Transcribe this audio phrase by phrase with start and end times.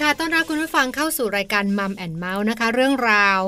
[0.00, 3.40] ค่ะตอนนี้คุณผู้ฟังเข้าสู่รายการมัมแอนเมาส์นะคะ เรื่องราว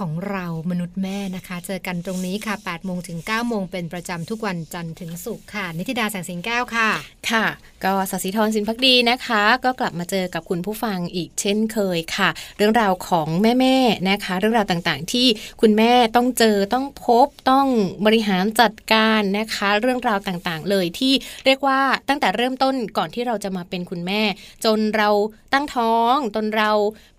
[0.00, 6.90] ของเรามนุษย์แม่นะคะ เจอกันตรงนี้ค่ะ8โมงถึง9โมงเป็นประจำทุกวันจันทร์ถึงศุกร์ค่ะ นิติดาแสงสิงแก้วค่ะ
[7.30, 7.44] ค่ะ
[7.84, 13.28] ก็สัสิธรสินพักดีนะคะ ก็กลับมาเจอกับคุณผู้ฟังอีกเช่นเคยค่ะ เรื่องราวของ
[13.60, 15.26] แม่ๆนะคะ เรื่องราวต่างๆ ที่
[15.60, 17.66] คุณแม่ต้องเจอต้องพบต้อง
[18.06, 21.12] บริหารจัดการนะคะ เรื่องราวต่างๆ เลยที่
[21.44, 24.22] เรียกว่าตั้งแต่เริ่มต้นก่อนที่เราจะมาเป็นคุณแม่
[24.64, 25.10] จนเรา
[25.52, 26.70] ตั้งท้องจนเรา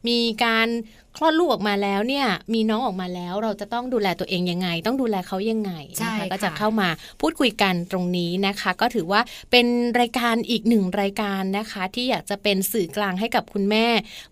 [0.08, 0.70] มีการ
[1.18, 6.90] คลอดลูกออกมาแล้วเนี่ยมีน้องออกมาแล้วเราจะต้องดูแลตัวเองยังไง ต้องดูแลเขายังไงใช่นะคะค่ะก็จะเข้ามา
[7.22, 9.22] พูดคุยกันตรงนี้นะคะ ก็ถือว่า
[9.52, 9.66] เป็น
[10.00, 13.86] รายการอีกหนึ่งรายการนะคะ ที่อยากจะเป็นสื่อกลางให้กับคุณแม่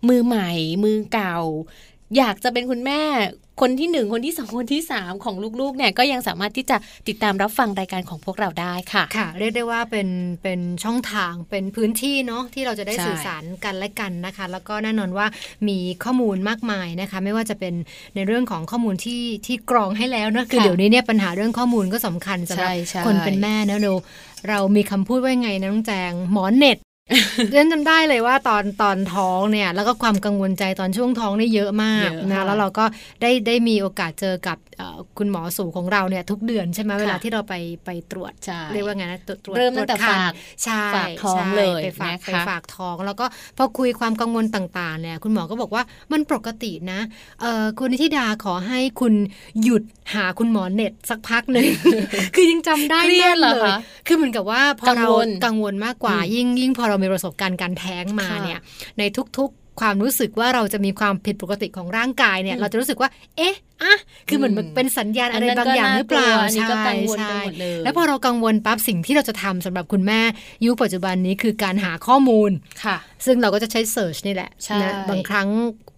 [0.08, 0.50] มือใหม่
[0.84, 1.36] มือเก่า
[2.16, 3.00] อยากจะเป็นคุณแม่
[3.60, 6.76] คนที่หนึ่งคนที่สองคนที่สามของลูกๆเนี่ยก็ยังสามารถที่จะ
[7.08, 10.08] ติดตามรับฟังรายการของพวกเราได้ค่ะค่ะ เรียกได้ว่าเป็น
[10.42, 15.26] เป็นช่องทางเป็นพื้นที่เนาะที่เราจะได้ใช่สื่อสารกันและกันนะคะ แล้วก็แน่นอนว่า
[15.68, 17.74] มีข้อมูลมากมายนะคะ ไม่ว่าจะเป็น
[18.14, 23.92] ในเรื่องของข้อมูลที่ที่กรองให้แล้วนะคือค่ะเดี๋ยวนี้เนี่ยปัญหาเรื่องข้อมูลก็สำคัญสำหรับใช่ใช่คนเป็นแม่นะเรา
[24.48, 26.78] เรามีคำพูดว่าไงนะน้องแจงหมอเน็ต
[27.50, 32.84] เรียนจำได้เลยว่าตอนตอนท้องเนี่ย แล้วก็ความกังวลใจตอนช่วงท้องนี่เยอะมากเยอะนะค่ะแล้วเราก็
[33.22, 37.54] ได้ได้มีโอกาสเจอกับเอ่อคุณหมอสูของเราเนี่ยทุกเดือนใช่ไหมเวลาที่เราไป
[37.84, 40.32] ไปตรวจใช่เรียกว่าไงนะตรวจตรวจเริ่มตั้งแต่รวจคันฝาก
[40.64, 45.82] ใช่ฝากท้องใช่เลยไปฝากนะคะไปฝากท้อง แล้วก็พอคุยความกังวลต่างๆเนี่ยคุณหมอก็บอกว่า
[46.12, 47.00] มันปกตินะ
[47.40, 49.14] เอ่อคุณนิธิดาขอให้คุณ
[49.62, 49.82] หยุด
[50.14, 51.64] หาคุณหมอเน็ตสักพักหนึ่ง
[52.34, 58.60] คือยังจำได้เครียดเหรอแม่นเลยคะคือเหมือนกับว่าพอกังเราวลกังวลมากกว่าอืมยิ่งยิ่งพอเรามีประสบการณ์การแท้งมาค่ะเนี่ย
[58.98, 59.02] ใน
[59.38, 63.96] ทุกๆ ความรู้สึกว่าเราจะมีความผิดปกติของร่างกายเนี่ยอืมเราจะรู้สึกว่า เอ๊ะอะ
[64.28, 70.20] คือเหมือนอืมเป็นสัญญาณอะไรอันนั้นบางอย่างก็น่าหรือเปล่ากลัวอันนี้ก็กังวลใช่ไปหมดเลยแล้วพอเรากังวลปั๊บสิ่งที่เราจะทำสำหรับคุณแม่
[70.64, 72.50] ยุคปัจจุบันนี้คือการหาข้อมูล
[72.84, 75.48] ค่ะ ซึ่งเราก็จะใช้เ e ิร์ชนี่แหละใช่นะบางครั้ง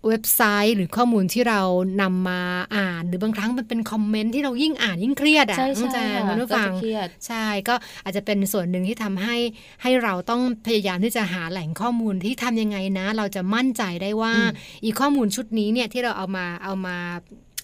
[0.09, 1.61] เว็บไซต์หรือข้อมูลที่เรา
[2.03, 2.41] นำมา
[2.77, 9.37] อ่าน หรือบางครั้งมันเป็นคอมเมนต์ที่เรายิ่งอ่านยิ่งเครียดอะใช่น้องแจใช่งค่ะคุณผู้ฟังก็จะเครียดใช่ก็อาจจะเป็นส่วนหนึ่งที่ทำให้
[9.83, 14.51] ให้เราต้องพยายามที่จะหาแหล่งข้อมูลที่ทำยังไงนะ เราจะมั่นใจได้ว่าอืม
[14.85, 16.97] อีกข้อมูลชุดนี้เนี่ยที่เราเอามาเอามา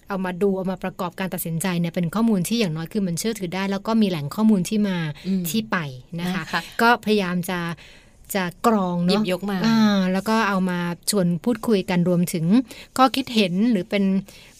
[0.09, 4.97] เอามาดูเอามาประกอบการตัดสินใจเนี่ยเป็นข้อมูลที่อย่างน้อยคือมันเชื่อถือได้ แล้วก็มีแหล่งข้อมูลที่มา
[5.27, 5.77] อืมที่ไป
[6.21, 7.59] นะคะนะคะ ก็พยายามจะ
[8.35, 10.79] จะกรองหยิเนาะบยกมาอ่าแล้วก็เอามา
[11.09, 12.45] ชวนพูดคุยกันรวมถึง
[12.97, 14.03] ข้อคิดเห็นหรือเป็น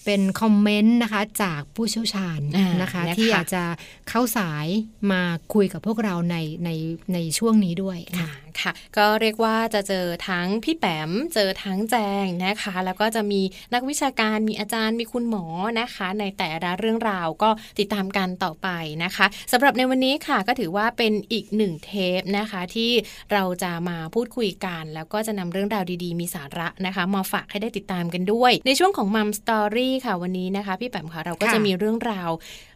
[0.10, 3.64] เป็นคอมเมนต์นะคะจากผู้เชี่ยวชาญอ่านนะคะนะคะที่อยากจะ
[4.10, 4.68] เข้าสาย
[5.12, 5.22] มา
[5.54, 6.70] คุยกับพวกเราในใน
[7.14, 13.42] ในช่วงนี้ด้วยค่ะอ่าค่ะ ก็เรียกว่าจะเจอทั้งพี่แปมเจอทั้งแจงนะคะ แล้วก็จะมี
[13.74, 15.46] นักวิชาการมีอาจารย์มีคุณหมอ
[15.80, 18.68] นะคะ ในแต่ละเรื่องราวก็ติดตามกันต่อไป
[19.04, 22.92] นะคะสำหรับในวันนี้ค่ะก็ถือว่าเป็นอีกหนึ่งเทปนะคะ ที่
[23.34, 32.30] เราจะมาพูดคุยกัน แล้วก็จะนำเรื่องราวดีๆ มีสาระนะคะ มาฝากให้ได้ติดตามกันด้วย ในช่วงของมัมสตอรี่ค่ะวันนี้นะคะ พี่แปมค่ะเราก็ค่ะจะมีเรื่องราว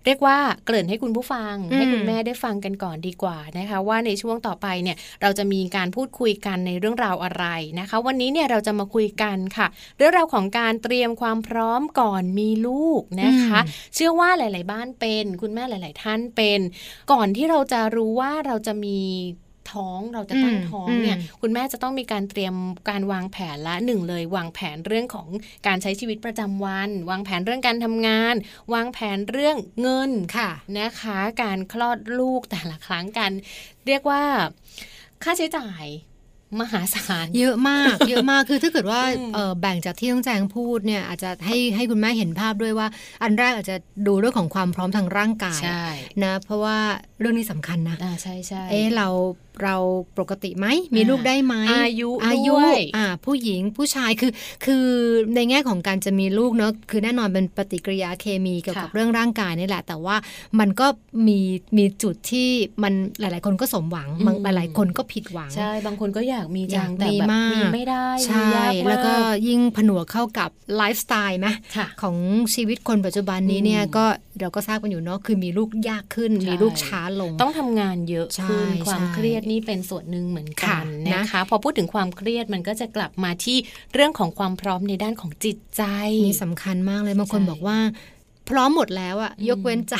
[0.06, 7.46] เรียกว่าเกริ่นให้คุณผู้ฟังอืมให้คุณแม่ได้ฟังกันก่อนดีกว่านะคะ ว่าในช่วงต่อไปเนี่ยเราจะมีการพูดคุยกันในเรื่องราวอะไร
[7.80, 9.68] นะคะ วันนี้เนี่ยเราจะมาคุยกันค่ะ
[9.98, 13.60] เรื่องราวของการเตรียมความพร้อมก่อนมีลูกนะคะ
[13.96, 16.60] เชื่อว่าหลาย ๆ บ้านเป็น คุณแม่หลาย ๆ ท่านเป็น
[17.12, 19.00] ก่อนที่เราจะรู้ว่าเราจะมี
[19.72, 22.56] ท้องเราจะตั้งอืมท้องเนี่ยอืมคุณแม่จะต้องมีการเตรียม
[22.90, 25.28] การวางแผนละหนึ่งเลยวางแผนเรื่องของ
[25.68, 28.36] การใช้ชีวิตประจำวัน วางแผนเรื่องการทำงาน
[28.74, 33.32] วางแผนเรื่องเงินค่ะนะคะ การคลอดลูกแต่ละครั้งกัน
[33.88, 34.24] เรียกว่า
[35.24, 35.86] ค่าใช้จ่าย
[36.62, 42.88] มหาศาลเยอะมากเยอะมากคือถ้าเกิดว่าอืมเอ่อแบ่งจากที่ต้องแจงพูดเนี่ยอาจจะให้ให้คุณแม่เห็นภาพด้วยว่า
[43.24, 43.76] อันแรกอาจจะ
[44.08, 45.86] ดูเรื่องของความพร้อมทางร่างกายใช่
[46.24, 46.78] นะเพราะว่า
[47.20, 49.08] เรื่องนี้สำคัญนะอ่าใช่ใช่เอ๊ะเรา
[49.62, 49.76] เรา
[50.20, 54.32] ปกติไหมมีอ่าลูกได้ไหมอายุอายุด้วยอ่าผู้หญิงผู้ชายคือ
[54.66, 54.86] คือ
[55.36, 60.16] ในแง่ของการจะมีลูกเนาะคือแน่นอนเป็นปฏิกิริยาเคมีเกี่ยวกับค่ะเรื่องร่างกายนี่แหละ แต่ว่า
[60.60, 60.88] มันก็
[61.28, 61.40] มี
[61.78, 62.50] มีจุดที่
[62.84, 69.14] มันหลาย ๆ คนก็สมหวังบางอืมหลายๆคนก็ผิดหวังใช่บางคนก็อยากมีอจัยากงแต่มีแบบมากมีไม่ได้ใช่มียากมากแล้วก็
[69.48, 72.16] ยิ่งผนวกเข้ากับไลฟ์สไตล์ไหมค่ะของ
[72.56, 74.06] ชีวิตคนปัจจุบันนี้เนี่ยอืมก็
[74.40, 83.58] เราก็ทราบกันอยู่เนาะคือมีลูกยากขึ้นใช่มีลูกช้าลง ต้องทำงานเยอะขึ้นใช่ความใช่เครียดนี่เป็นส่วนหนึ่งเหมือนกัค่ะนนะนะคะ พอพูดถึงความเครียดมันก็จะกลับมาที่
[83.94, 85.84] เรื่องของความพร้อมในด้านของจิตใจ
[86.26, 87.80] นี่สำคัญมากเลยบางคนใช่บอกว่า
[88.52, 89.96] พร้อมหมดแล้วอะอืมยกเว้นใจ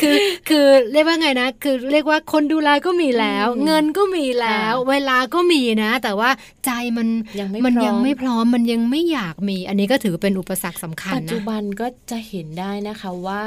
[0.00, 0.16] คือ
[0.48, 6.30] คือเรียกว่าไงนะ คือเรียกว่าคนดูแลก็มีแล้วอืมเงินก็มีแล้วค่ะเวลาก็มีนะ แต่ว่า
[6.66, 7.08] ใจมัน
[7.40, 13.42] ยังไม่มันพร้อมยังไม่พร้อมมันยังไม่อยากมี อันนี้ก็ถือเป็นอุปสรรคสำคัญปัจจุนะบันก็จะเห็นได้นะคะว่า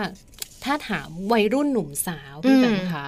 [0.64, 3.08] ถ้าถามวัยรุ่นหนุ่มสาวพี่อืมแบงคะ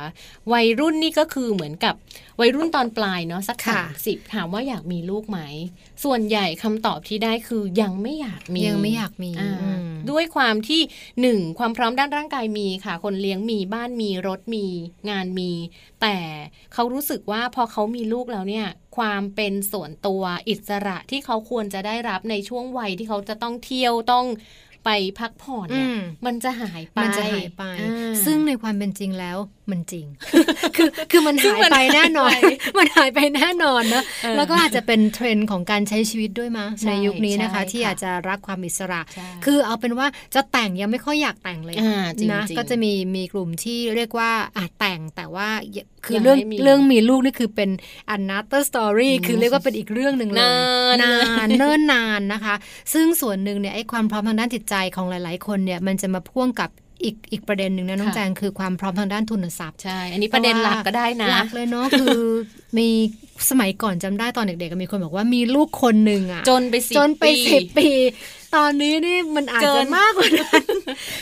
[0.53, 1.95] วัยรุ่นนี่ก็คือเหมือนกับ
[2.39, 5.39] วัยรุ่นตอนปลายเนาะสักค่ะสามสิบถามว่าอยากมีลูกไหม
[6.03, 10.81] ส่วนใหญ่คำตอบที่ได้คือยังไม่อยากมียังไม่อยากมีอ่าอืมด้วยความที่
[11.21, 14.65] หนึ่งความพร้อมด้านร่างกายมีค่ะ คนเลี้ยงมีบ้านมีรถมี
[15.09, 15.51] งานมี
[16.01, 16.17] แต่
[16.73, 18.67] เขารู้สึกว่าพอเขามีลูกแล้วเนี่ย
[18.97, 24.25] ความเป็นส่วนตัวอิสระที่เขาควรจะได้รับในช่วงวัยที่เขาจะต้องเที่ยวต้อง
[24.85, 29.37] ไปพักผ่อนเนี่ยอืมมันจะหายไปมันจะหายไปอ่าซึ่งในความเป็นจริงแล้ว
[29.71, 30.05] มันจริง
[30.75, 32.47] คือคือมันซึ่งหายมันไปแน่นอนหายไป
[32.77, 45.49] มันหายไปแน่นอนนะเออแล้วก็อาจจะเป็นเทรนด์ของการใช้ชีวิตด้วยมะใช่ในยุคนี้นะคะใช่ที่ค่ะอาจจะรักความอิสระใช่คือเอาเป็นว่าจะแต่งยังไม่ค่อยอยากแต่งเลยอ่าจริงนะจริงก็จะมีมีกลุ่มที่เรียกว่าอาจแต่งแต่ว่า
[46.05, 47.69] คือยังเรื่องไม่มีเรื่องมีลูกนี่คือเป็น
[48.15, 50.53] another story คือเรียกว่าเป็นอีกเรื่องหนึ่งเลยนา
[51.01, 52.55] นนานเนิ่นนานนะคะ
[52.93, 56.69] ซึ่งส่วนหนึ่งเนี่ยไอ้ความพร้อมทางด้านจิตใจของหลาย ๆ คนเนี่ยมันจะมาพ่วงกับ
[57.03, 62.19] อีกอีกประเด็นหนึ่งนะน้องค่ะแจงคือความพร้อมทางด้านทุนทรัพย์ใช่ อันนี้ประเด็นหลักก็ได้นะหลักเลยเนาะคือ
[62.77, 62.87] มี
[63.49, 67.89] สมัยก่อนจำได้ตอนเด็กๆก็มีคนบอกว่ามีลูกคนหนึ่งอะจนไปสิบจนไปปีสิบปี
[68.55, 70.63] ตอนนี้นี่มันอาจเกิจะนมากกว่านั้น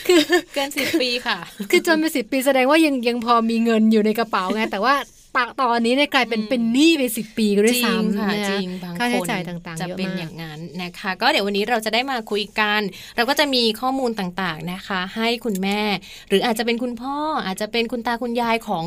[0.06, 0.20] คือ
[0.54, 1.38] เกินสิบปีค่ะ
[1.70, 4.94] คือจนไปสิบปีแสดงว่ายังยังพอมีเงินอยู่ในกระเป๋าไงแต่ว่า
[5.36, 12.80] ปะตอนนี้เนี่ยกลายเป็นอืมเป็นหนี้ไปสิบปีก็ด้วยจริงซ้ำค่ะนะจริงบางค่าคใช้นจ่ายต่างๆจะเยอะเป็นมากอย่างนั้นนะคะ ก็เดี๋ยววันนี้เราจะได้มาคุยกัน
[13.16, 15.80] เราก็จะมีข้อมูลต่างๆนะคะ ให้คุณแม่
[16.28, 18.84] หรืออาจจะเป็นคุณพ่ออาจจะเป็นคุณตาคุณยายของ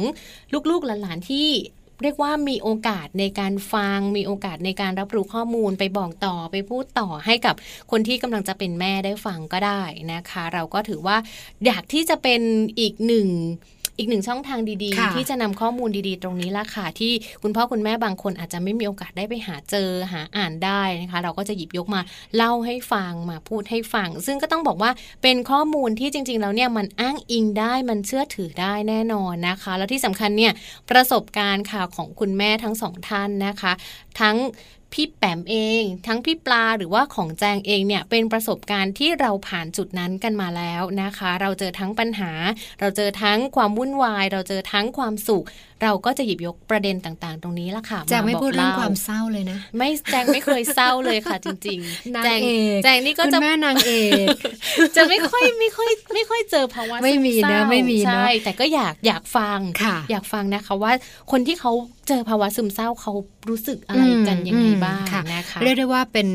[0.69, 1.49] ลูกๆหลานๆที่
[2.03, 7.55] เรียกว่ามีโอกาสในการฟัง มีโอกาสในการรับรู้ข้อมูลไปบอกต่อไปพูดต่อให้กับ
[7.91, 9.81] คนที่กำลังจะเป็นแม่ได้ฟังก็ได้
[10.13, 11.17] นะคะ เราก็ถือว่า
[11.65, 12.41] อยากที่จะเป็น
[12.79, 13.27] อีกหนึ่ง
[13.97, 22.01] อีกหนึ่งช่องทางดีค่ะๆที่จะนำข้อมูลดีๆ ตรงนี้ละค่ะ ที่คุณพ่อคุณแม่บางคนอาจจะไม่มีโอกาสได้ไปหาเจอหาอ่านได้นะคะ เราก็จะหยิบยกมา
[22.35, 24.91] เล่าให้ฟังมาพูดให้ฟัง ซึ่งก็ต้องบอกว่า
[25.23, 30.53] เป็นข้อมูลที่จริง ๆ แล้วเนี่ยมันอ้างอิงได้มันเชื่อถือได้แน่นอนนะคะ แล้วที่สำคัญเนี่ย
[30.89, 33.73] ประสบการณ์ค่ะของคุณแม่ทั้งสองท่านนะคะ
[34.21, 34.37] ทั้ง
[34.99, 42.31] พี่แปมเอง ทั้งพี่ปลาหรือว่าของแจงเองเนี่ยเป็นประสบการณ์ที่เราผ่านจุดนั้นกันมาแล้วนะคะ เราเจอทั้งปัญหา
[42.79, 45.45] เราเจอทั้งความวุ่นวาย เราเจอทั้งความสุข
[45.83, 53.91] เราก็จะหยิบยกประเด็นต่างๆ ตรงนี้ละค่ะแจงไม่บกพูดเรื่องล่ความเศร้าเลยนะ ไม่แจงไม่เคยเศร้าเลยค่ะ จริงๆนางแจงเอกแจงนี่ก็คุณจะแม่นางเอ
[54.25, 54.27] ก
[54.95, 60.91] จะไม่ค่อยไม่ค่อยไม่ค่อยเจอภาวะไม่มีซึเศร้านะไม่มีเนอะใช่แต่ก็อยากอยากฟังค่ะอยากฟังนะคะว่า
[61.31, 61.71] คนที่เขา
[62.07, 63.13] เจอภาวะซึมเศร้าเขา
[63.49, 66.27] รู้สึกอะไรกันยังไงบ้างค่ะนะคะเรียกได้ว่าเป็น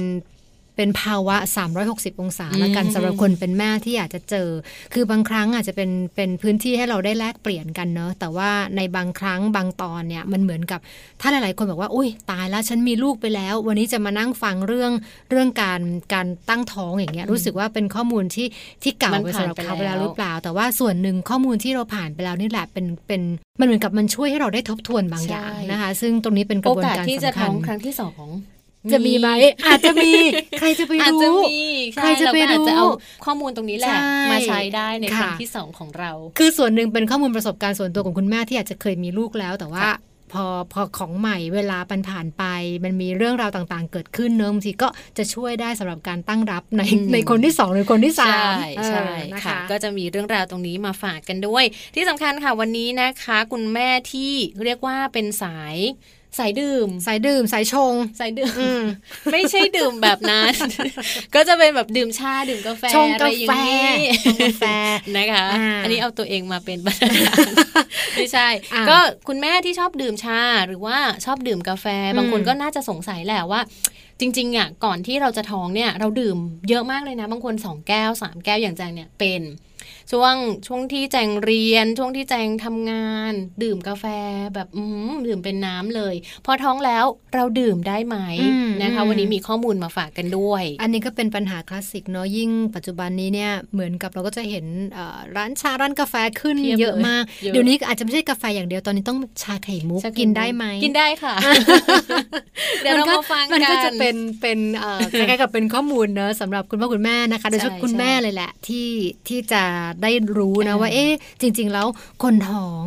[0.80, 1.36] เป็นภาวะ
[1.78, 4.48] 360 องศาอืมละกันสำหรับคนเป็นแม่ที่อยากจะเจอ
[4.94, 10.80] คือบางครั้งอาจจะเป็นเป็นพื้นที่ให้เราได้แลกเปลี่ยนกันเนอะแต่ว่าในบางครั้งบางตอนเนี่ยมันเหมือนกับ
[11.20, 14.92] ถ้าหลาย ๆ คนบอกว่าอุ้ยตายแล้วฉันมีลูกไปแล้ว วันนี้จะมานั่งฟังเรื่อง
[15.30, 15.80] เรื่องการ
[16.14, 18.46] การตั้งท้องอย่างเงี้ยรู้สึกว่าเป็นข้อมูลที่
[18.82, 23.22] ที่เก่ามันไปผ่านสำหรับเขาไปไปแล้แล้ววหรือเปล่า แต่ว่าส่วนหนึ่งข้อมูลที่เราผ่านไปแล้วนี่แหละเป็นเป็น
[23.60, 28.26] มันเหมือนกับมันช่วยให้เราได้ทบทวนบางอย่างใช่นะคะ ซึ่งตรงนี้เป็นกโอระบวนกาสการที่จะสำคัท้ญองครั้งที่สอง
[28.92, 29.28] จะมีไหม
[29.66, 30.10] อาจจะมี
[30.58, 31.62] ใครจะไปอาจจะรู้มี
[31.94, 32.86] ใครจะไปเราก็อาจจะรู้เอา
[33.24, 39.96] ข้อมูลตรงนี้แหละใช่มาใช้ได้ในครั้งค่ะที่สองของเรา คือส่วนหนึ่งเป็นข้อมูลประสบการณ์ส่วนตัวของคุณแม่ที่อาจจะเคยมีลูกแล้วแต่ว่าค่ะ
[40.32, 42.44] พอพอของใหม่เวลาปันผ่านไป
[42.84, 54.32] มันมีเรื่องราวต่างๆ เกิดขึ้นเนอะบางทีก็จะช่วยได้สำหรับการตั้งรับในอืมในคนที่สองหรือคนที่สามใช่ใช่เออนะค่ะคะก็จะมีเรื่องราวตรงนี้มาฝากกันด้วย ที่สำคัญค่ะวันนี้นะคะ คุณแม่ที่
[54.64, 55.76] เรียกว่าเป็นสาย
[56.38, 58.82] สายดื่ม สายดื่ม สายชง สายดื่มอืม
[59.32, 60.52] ไม่ใช่ดื่มแบบนั้น
[61.34, 64.64] ก็จะเป็นแบบดื่มชา ดื่มกาแฟชงอะไรกาอย่าแฟงนี้ชงกาแฟ
[65.16, 67.12] นะคะอ่าอันนี้เอาตัวเองมาเป็นประธาน
[68.14, 73.60] ไม่ใช่อ่าก็คุณแม่ที่ชอบดื่มชาหรือว่าชอบดื่มกาแฟอืมบางคนก็น่าจะสงสัยแหละว่า
[74.20, 79.42] จริงๆอะก่อนที่เราจะท้องเนี่ย เราดื่มเยอะมากเลยนะ บางคนสองแก้วสามแก้วอย่างแจงเนี่ยเป็น
[80.10, 80.34] ช่วง
[80.66, 84.04] ช่วงที่แจงเรียน ช่วงที่แจงทำงาน ดื่มกาแฟ
[84.54, 86.14] แบบอืมดื่มเป็นน้ำเลย
[86.46, 101.34] พอท้องแล้วเราดื่มได้ไหมอืมนะคะอืมวันนี้มีข้อมูลมาฝากกันด้วย อันนี้ก็เป็นปัญหาคลาสสิกเนาะยิ่งปัจจุบันนี้เนี่ยเหมือนกับเราก็จะเห็นเอ่อร้านชาร้านกาแฟขึ้นเพียบเยอะมากเลยเยอะเดี๋ยวนี้อาจจะไม่ใช่กาแฟอย่างเดียวตอนนี้ต้องชาไข่มุกชาเขียวกินได้ไหมกินได้ค่ะ
[102.82, 108.88] เดี๋ยวเรามาฟังมันกัก็นจะเป็นเป็นเอ่อคล้ายๆกับเป็นข้อมูลเนอะสำหรับคุณพ่อคุณแม่นะคะ โดยเฉพาะใช่คุณแม่ใช่เลยแหละที่
[109.28, 109.62] ที่จะ
[110.02, 111.86] ได้รู้นะอ่าว่า เอ๊ะจริง ๆ แล้ว
[112.22, 112.84] คนท้อง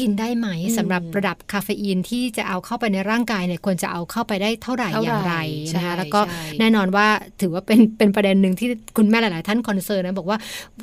[0.00, 5.34] กินได้ไหมอืมสำหรับระดับคาเฟอีนที่จะเอาเข้าไปในร่างกายเนี่ยควรจะเอาเข้าไปได้เท่าไหร่เท่าไหร่อย่างไร
[5.74, 7.06] นะคะใช่แล้วก็ใช่แน่นอนว่า
[7.40, 10.38] ถือว่าเป็นเป็นประเด็นหนึ่งที่คุณแม่หลาย ๆ ท่าน concern นะบอกว่า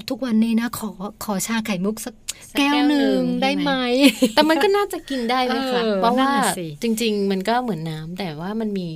[0.09, 0.89] ทุกวันนี้นะขอ
[1.23, 2.13] ขอชาไข่มุกสัก
[2.51, 3.71] สักแก้วหนึ่งใช่ได้ไหม
[4.35, 8.89] แต่มันก็น่าจะกินได้ไหมคะเออเพราะว่านั่นน่ะสิจริง ๆ มันก็เหมือนน้ำแต่ว่ามันมี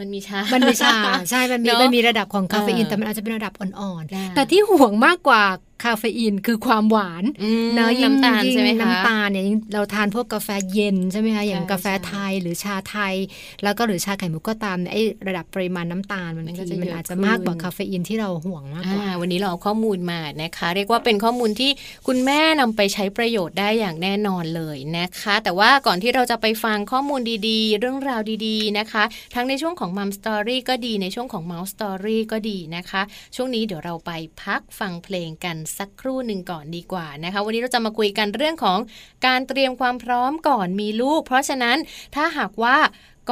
[0.00, 0.96] มันมีชา มันมีชา
[1.30, 5.42] ใช่ มันมีเนอะมันมีระดับของคาเฟอีนเออแต่มันอาจจะเป็นระดับอ่อนได้ๆแต่ที่ห่วงมากกว่า
[5.84, 13.14] คาเฟอีนคือความหวานอืมเนอะยิ่งน้ำตาลยิ่งใช่ไหมคะน้ำตาลเนี่ยยิ่งเราทานพวกกาแฟเย็นใช่ไหมคะอย่างใช่กาแฟใช่ไทยหรือชาไทย
[13.62, 21.70] แล้วก็หรือชาไข่มุกก็ตามเนี่ยไอ้ระดับปริมาณน้ำตาลมันมันก็ทีจะมันเยอะอาจจะขึ้นมากกว่าคาเฟอีนที่เราห่วงมากกว่าอ่าวันนี้เราเอาข้อมูลมานะคะ เรียกว่าเป็นข้อมูลที่
[22.06, 29.04] คุณแม่นำไปใช้ประโยชน์ได้อย่างแน่นอนเลยนะคะ แต่ว่าก่อนที่เราจะไปฟังข้อมูลดีๆ เรื่องราวดีๆนะคะ
[29.34, 33.02] ทั้งในช่วงของ Mum Story ก็ดีในช่วงของ Mouse Story ก็ดีนะคะ
[33.36, 34.10] ช่วงนี้เดี๋ยวเราไป
[34.42, 38.78] พักฟังเพลงกันสักครู่หนึ่งก่อนดีกว่านะคะ วันนี้เราจะมาคุยกันเรื่องของ
[39.26, 41.76] การเตรียมความพร้อมก่อนมีลูก เพราะฉะนั้น
[42.14, 42.76] ถ้าหากว่า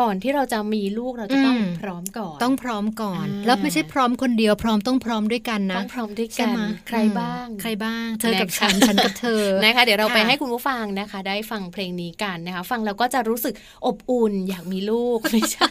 [0.03, 13.55] ก่อนที่เราจะมีลูกเราจะต้องอืมพร้อมก่อน ต้องพร้อมก่อนอ่าแล้วไม่ใช่พร้อมคนเดียวพร้อมต้องพร้อมด้วยกันนะต้องพร้อมด้วยใช่กันไหมใครบ้าง ใครบ้าง เธอกับนะคะฉันฉันกับเธอนะคะ เดี๋ยวเราไปค่ะให้คุณผู้ฟังนะคะ ได้ฟังเพลงนี้กันนะคะ ฟังแล้วก็จะรู้สึก
[13.87, 15.69] อบอุ่นอยากมีลูกไม่ใช่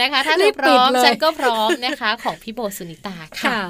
[0.00, 3.60] นะคะ ถ้าเธรีอบพปิร้ดอมเลยฉันก็พร้อมนะคะ ของพี่โบสุนิตาค่ะค่ะ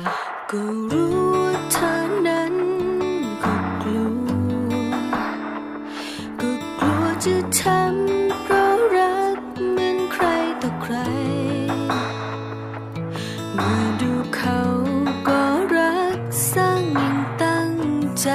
[0.50, 2.01] ก็รู้ว่าเธอ
[7.26, 9.38] จะทำเพราะรัก
[9.72, 10.24] เหมือนใคร
[10.62, 10.94] ต่อใคร
[13.54, 14.58] เมื่อดูเขา
[15.28, 15.42] ก็
[15.74, 16.20] รัก
[16.52, 17.72] สร้างอย่างตั้ง
[18.20, 18.28] ใจ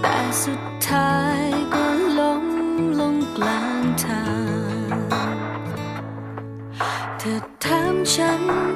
[0.00, 1.40] แต่สุดท้าย
[1.74, 1.86] ก็
[2.18, 2.46] ล้ม
[3.00, 4.24] ลงกลางทา
[4.84, 4.96] ง
[7.18, 8.71] เธอถามฉันฉันนั้น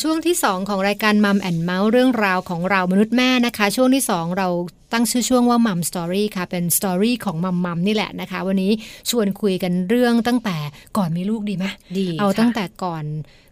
[0.00, 4.48] ช่วงที่ 2 ของรายการ Mum and Mouse เรื่องราวของเรามนุษย์แม่นะคะ ช่วงที่ 2 เรา
[4.92, 8.72] ตั้งชื่อช่วงว่า Mum Story ค่ะ เป็น story ของ mum mum นี่แหละนะคะ วันนี้
[9.10, 10.56] ชวนคุยกันเรื่องตั้งแต่
[10.96, 11.64] ก่อนมีลูกดีไหม
[11.98, 13.04] ดีเอาค่ะตั้งแต่ก่อน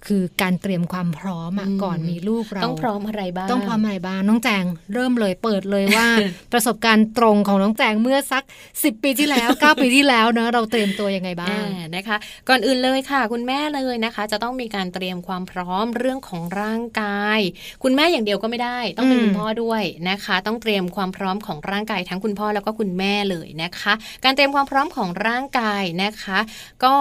[0.07, 6.07] คือการเตรียมความพร้อมอะอืมก่อนมีลูกเราต้องพร้อมอะไรบ้างต้องพร้อมอะไรบ้างน้องแจงเริ่มเลยเปิดเลยว่า
[6.53, 12.16] ประสบการณ์ตรงของน้องแจงเมื่อสัก 10 ปีที่แล้ว 9 ปีที่แล้วเนอะเราเตรียมตัวยังไงบ้างอ่านะคะ
[12.48, 17.40] ก่อนอื่นเลยค่ะ คุณแม่เลยนะคะ จะต้องมีการเตรียมความพร้อมเรื่องของร่างกาย
[17.83, 23.92] คุณแม่อย่างเดียวก็ไม่ได้ ต้องเป็นอืมคุณพ่อด้วยนะคะ ต้องเตรียมความพร้อมของร่างกายทั้งคุณพ่อแล้วก็คุณแม่เลยนะคะ
[24.24, 26.38] การเตรียมความพร้อมของร่างกายนะคะ
[26.84, 26.94] ก็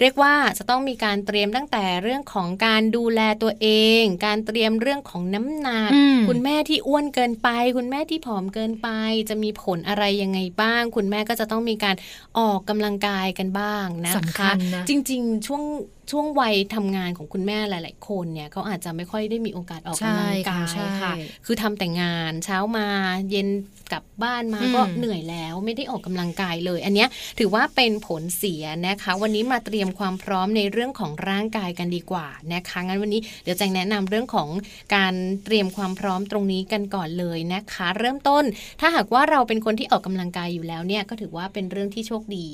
[0.00, 3.68] เรียกว่าจะต้องมีการเตรียมตั้งแต่เรื่องของการดูแลตัวเอ
[4.00, 8.88] ง การเตรียมเรื่องของน้ำหนักอืมคุณแม่ที่อ้วนเกินไป คุณแม่ที่ผอมเกินไป
[9.28, 11.96] จะมีผลอะไรยังไงบ้าง คุณแม่ก็จะต้องมีการ
[12.38, 15.62] ออกกำลังกายกันบ้างนะคะสำคัญนะจริง ๆ ช่วง
[16.10, 22.86] ช่วงวัยทำงานของคุณแม่หลาย ๆ คนเนี่ยเขาอาจจะไม่ค่อยได้มีโอกาสออกกำลังกายใช่ค่ะค่ะใช่คือทำแต่งานเช้ามา
[23.30, 23.48] เย็น
[23.92, 34.48] กลับบ้านมาอืมก็เหนื่อยแล้วไม่ได้ออกกำลังกายเลย อันเนี้ยถือว่าเป็นผลเสียนะคะ วันนี้มาเตรียมความพร้อมในเรื่องของร่างกายกันดีกว่านะคะงั้นวันนี้เดี๋ยวแจงแนะนำเรื่องของ
[34.94, 35.14] การ
[35.44, 38.44] เตรียมความพร้อมตรงนี้กันก่อนเลยนะคะ เริ่มต้น
[38.80, 42.48] ถ้าหากว่าเราเป็นคนที่ออกกำลังกายอยู่แล้วเนี่ยก็ถือว่าเป็นเรื่องที่โชคดี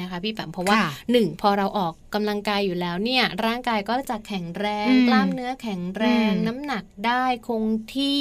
[0.00, 8.18] นะคะพี่แปมเพราะว่าค่ะหนึ่งพอเราออกกำลังกายอยู่แล้วเนี่ยร่างกายก็จะแข็งแรงอืมกล้ามเนื้อแข็งแรงอืมน้ำหนักได้คงที่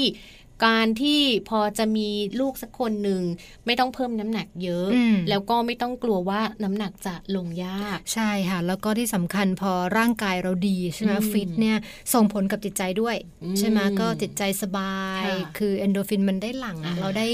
[0.66, 3.22] การที่พอจะมีลูกสักคนหนึ่ง
[3.66, 11.78] ไม่ต้องเพิ่มน้ำหนักเยอะอืมแล้วก็ไม่ต้องกลัวว่าน้ำหนักจะลงยาก ใช่ค่ะ แล้วก็ที่สำคัญพอร่างกายเราดีใช่ไหมอืมฟิตเนี่ย
[12.14, 17.28] ส่งผลกับจิตใจด้วยอืมใช่ไหมก็จิตใจสบายค่ะคือเอ็นดอร์ฟินมันได้หลั่งอะอ่าเราได้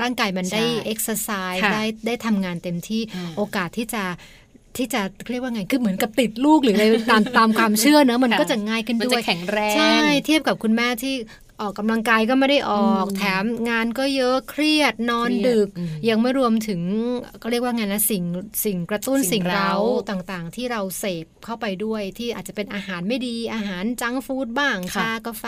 [0.00, 4.04] ร่างกายมันได้ใช่เอ็กซ์ไซส์ค่ะได้ได้ทำงานเต็มที่อ่าโอกาสที่จะ
[4.76, 11.14] ที่จะเรียกว่าไง คือเหมือนกับติดลูกหรืออะไรตามตามความเชื่อเนอะมันค่ะก็จะง่ายขึ้นมันจะด้วยแข็งแรง ใช่ เทียบกับคุณแม่ที่
[11.60, 16.80] ออกกำลังกายก็ไม่ได้ออกอืมแถมงานก็เยอะเครียดนอนเครียดดึกอืมยังไม่รวมถึง
[17.42, 18.22] ก็เรียกว่าไงนะสิ่ง
[18.64, 19.76] สิ่งกระตุ้นสิ่งสิ่งเร้าเร้า
[20.10, 25.44] ต่างๆ ที่เราเสพเข้าไปด้วยที่อาจจะเป็นอาหารไม่ดีอาหาร junk food บ้างค่ะชากาแฟ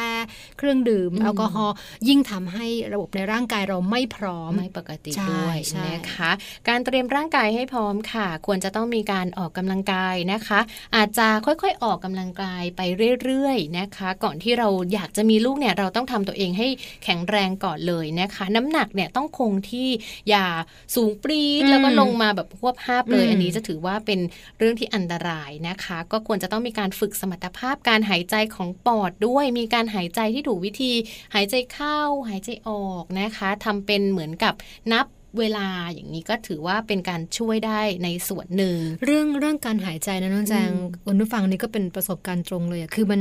[0.59, 1.75] เครื่องดื่มอืมแอลกอฮอล์
[2.09, 6.31] ยิ่งทำให้ระบบในร่างกายเราไม่พร้อมไม่ปกติใช่ด้วยใช่นะคะ
[6.68, 10.61] การเตรียมร่างกายให้พร้อมค่ะ ควรจะต้องมีการออกกำลังกายนะคะ
[10.97, 12.81] อาจจะค่อยๆออกกำลังกายไป
[13.23, 16.69] เรื่อยๆนะคะ ก่อนที่เราอยากจะมีลูกเนี่ยเราต้องทำตัวเองให้
[17.05, 19.89] แข็งแรงก่อนเลยนะคะ น้ำหนักเนี่ยต้องคงที่
[20.29, 20.47] อย่า
[20.95, 24.21] สูงปรี๊ดอืมแล้วก็ลงมาแบบควบห้าบเลยอืมอันนี้จะถือว่าเป็น
[24.59, 30.93] เรื่องที่อันตรายนะคะ ก็ควรจะต้องมีการฝึกสมรรถภาพการหายใจของปอดด้วย มีการหายใจที่ถูกวิธี
[31.35, 34.55] หายใจเข้า หายใจออกนะคะทำเป็นเหมือนกับ
[34.93, 35.07] นับ
[35.39, 43.21] เวลาอย่างนี้ก็ถือว่าเป็นการช่วยได้ในส่วนหนึ่ง เรื่องเรื่องการหายใจนะน้องแจงอืมคุณผู้ฟังนี่ก็เป็นประสบการณ์ตรงเลยอะคือมัน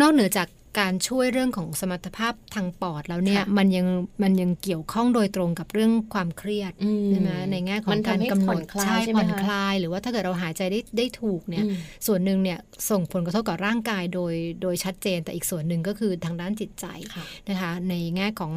[0.00, 0.48] นอกเหนือจาก
[0.80, 3.86] การช่วยเรื่องของสมรรถภาพทางปอดแล้วเนี่ยค่ะมันยัง
[4.22, 11.74] มันยังเกี่ยวข้องโดยตรงกับเรื่องความเครียดอืมใช่ไหมในแง่ของมันการทำให้กำหนผ่อดนคลายใช่ใช่ไหมผ่อนคะคลาย หรือว่าถ้าเกิดเราหายใจได้ได้ถูกเนี่ยอืม
[12.06, 12.58] ส่วนหนึ่งเนี่ย
[12.90, 18.52] ส่งผลกระทบกับร่างกายโดยโดยชัดเจน แต่อีกส่วนหนึ่งก็คือทางด้านจิตใจค่ะนะคะในแง่ของ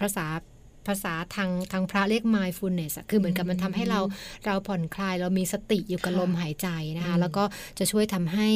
[0.00, 0.26] ภาษา
[0.88, 4.00] ภาษาทางทางพระเรียก mindfulness อะคือเหมือนกับมันทำให้เรา
[4.46, 7.44] เราผ่อนคลาย เรามีสติอยู่กับค่ะลมหายใจนะคะอืมแล้วก็
[7.78, 8.48] จะช่วยทำให้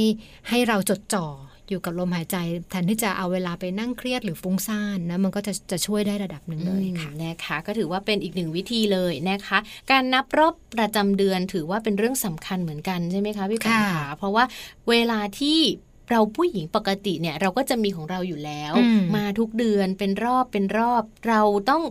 [0.49, 1.27] ให้เราจดจ่อ
[1.71, 2.37] อยู่กับลมหายใจ
[2.71, 9.59] แทนที่จะเอาเวลาไปนั่งเครียดหรือฟุ้งซ่านนะมันก็จะจะช่วยได้ระดับหนึ่งเลยค่ะอืมนะคะก็ถือว่าเป็นอีกหนึ่งวิธีเลยนะคะ
[9.91, 14.45] การนับรอบประจำเดือนถือว่าเป็นเรื่องสำคัญเหมือนกันใช่ไหมคะพี่ปัญค่ะหาเพราะว่า
[14.91, 15.59] เวลาที่
[16.11, 21.83] เราผู้หญิงปกติเนี่ยเราก็จะมีของเราอยู่แล้วอืมมาทุกเดือนเป็นรอบเป็นรอบ เราต้อง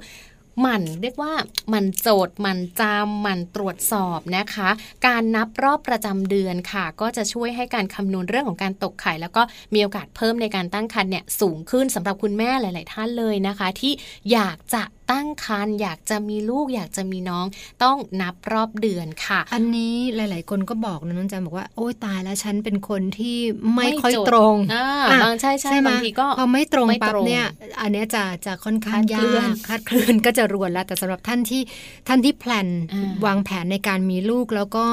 [0.62, 1.34] หมั่นเรียกว่า
[1.70, 4.70] หมั่นโจทย์หมั่นจำหมั่นตรวจสอบนะคะ
[5.08, 9.42] การนับรอบประจำเดือนค่ะ ก็จะช่วยให้การคำนวณเรื่องของการตกไข่ แล้วก็
[9.74, 13.94] มีโอกาสเพิ่มในการตั้งครรภ์เนี่ยสูงขึ้นสำหรับคุณแม่หลาย ๆ ท่านเลยนะคะ ที่
[14.32, 17.46] อยากจะตั้งครรภ์อยากจะมีลูกอยากจะมีน้อง
[17.84, 23.38] ต้องนับรอบเดือนค่ะ อันนี้หลาย ๆ คนก็บอกนะน้องแจงบอกว่าโอ้ยตายแล้วฉันเป็นคนที่
[23.74, 27.46] ไม่ไม่ค่อยจดตรงอ่าอะบางใช่ใช่ไหมบางทีก็พอไม่ตรงไม่ปั๊บตรงเนี่ย
[27.82, 31.62] อันเนี้ยจะจะค่อนข้างคลาดเคลื่ยาอนกคลาดเคลื่อนก็จะรวนแล้ว แต่สำหรับท่านที่
[32.08, 34.86] ท่านที่แพลนอ่าวางแผนในการมีลูกแล้วก็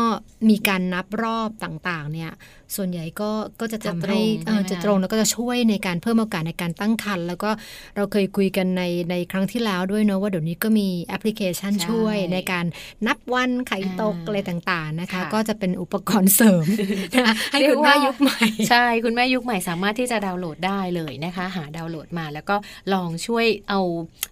[0.48, 2.32] มีการนับรอบต่าง ๆ เนี่ย
[2.76, 3.30] ส่วนใหญ่ก็
[3.60, 7.50] ก็จะทำให้เออจะตรงแล้วก็จะช่วยในการเพิ่มโอกาสในการตั้งครรภ์แล้วก็
[7.96, 12.64] เราเคยคุยกันในในครั้งที่แล้วด้วยเนาะว่าเดี๋ยวนี้ก็มีแอปพลิเคชันใช่ช่วยในการ
[13.06, 16.66] นับวันไข่ตกอ่าอะไรต่างๆนะคะค่ะก็จะเป็นอุปกรณ์เสริม
[17.14, 22.56] นะคะให้เรียคุกณแม่ว่ายุคใหม่ ใช่คุณแม่ยุคใหม่สามารถที่จะดาวน์โหลดได้เลยนะคะ หาดาวน์โหลดมาแล้วก็
[22.92, 23.80] ลองช่วยเอา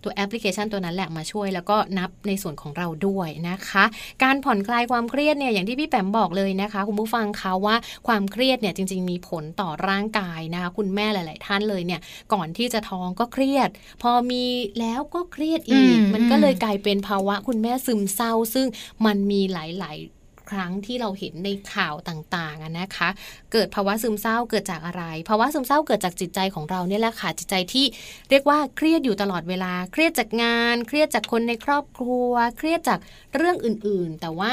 [0.05, 3.85] ตัวแอปพลิเคชันตัวนั้นแหละมาช่วย แล้วก็นับในส่วนของเราด้วยนะคะ
[4.23, 7.77] การผ่อนคลายความเครียดเนี่ยอย่างที่พี่แปมบอกเลยนะคะ คุณผู้ฟังคะว่า
[8.09, 12.01] ความเครียดเนี่ยจริง ๆ มีผลต่อร่างกายนะคะคุณแม่หลาย ๆ ท่านเลยเนี่ย
[12.33, 13.69] ก่อนที่จะท้องก็เครียด
[14.03, 14.45] พอมี
[14.81, 18.67] แล้วก็เครียดดอีกอืมมันก็เลยอืมกลายเป็นภาวะคุณแม่ซึมเศร้า ซึ่ง
[19.07, 23.09] มันมีหลาย ๆครั้งที่เราเห็นในข่าวต่างๆอะนะคะ
[23.53, 27.87] เกิดภาวะซึมเศร้าเกิดจากอะไร ภาวะซึมเศร้าเกิดจากจิตใจของเราเนี่ยแหละค่ะ จิตใจที่
[28.31, 32.99] เรียกว่าเครียดอยู่ตลอดเวลา เครียดจากงาน เครียดจากคนในครอบครัว เครียดจาก
[33.37, 34.53] เรื่องอื่นๆ แต่ว่า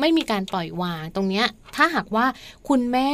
[0.00, 2.26] ไม่มีการปล่อยวางตรงเนี้ยถ้าหากว่า
[2.68, 3.10] คุณแม่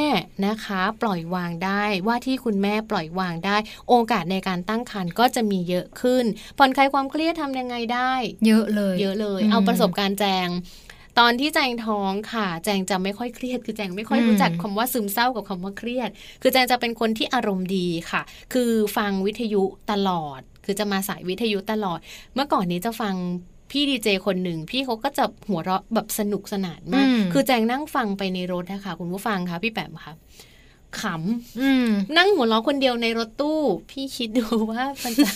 [0.46, 3.56] นะคะ ปล่อยวางได้ว่าที่คุณแม่ปล่อยวางได้
[3.88, 6.24] โอกาสในการตั้งครรภ์ก็จะมีเยอะขึ้น
[6.58, 8.12] ผ่อนคลายความเครียดทำยังไงได้
[8.46, 10.48] เยอะเลย เยอะเลยอืมเอาประสบการณ์แจง
[11.18, 16.10] ตอนที่แจงท้องค่ะ แจงจะไม่ค่อยเครียด คือแจงไม่ค่อยอืมรู้จักคำว่าซึมเศร้ากับคำว่าเครียด
[16.42, 21.98] คือแจงจะเป็นคนที่อารมณ์ดีค่ะ คือฟังวิทยุตลอด คือจะมาสายวิทยุตลอด
[22.34, 23.14] เมื่อก่อนนี้จะฟัง
[23.70, 30.14] พี่ดีเจคนหนึ่งพี่เขาก็จะหัวเราะแบบสนุกสนานมากอืมคือแจงนั่งฟังไปในรถนะคะคุณผู้ฟังคะพี่แปมคะ
[31.00, 35.30] ขำอืมนั่งหัวเราะคนเดียวในรถตู้ พี่คิดดูว่ามันจะ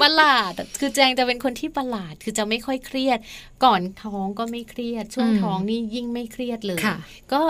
[0.00, 3.18] ประหลาดอะคือแจงจะเป็นคนที่ประหลาด คือจะไม่ค่อยเครียด
[3.64, 6.96] ก่อนท้องก็ไม่เครียด ช่วงอืมท้องนี่ยิ่งไม่เครียดเลยค่ะ
[7.32, 7.40] ก็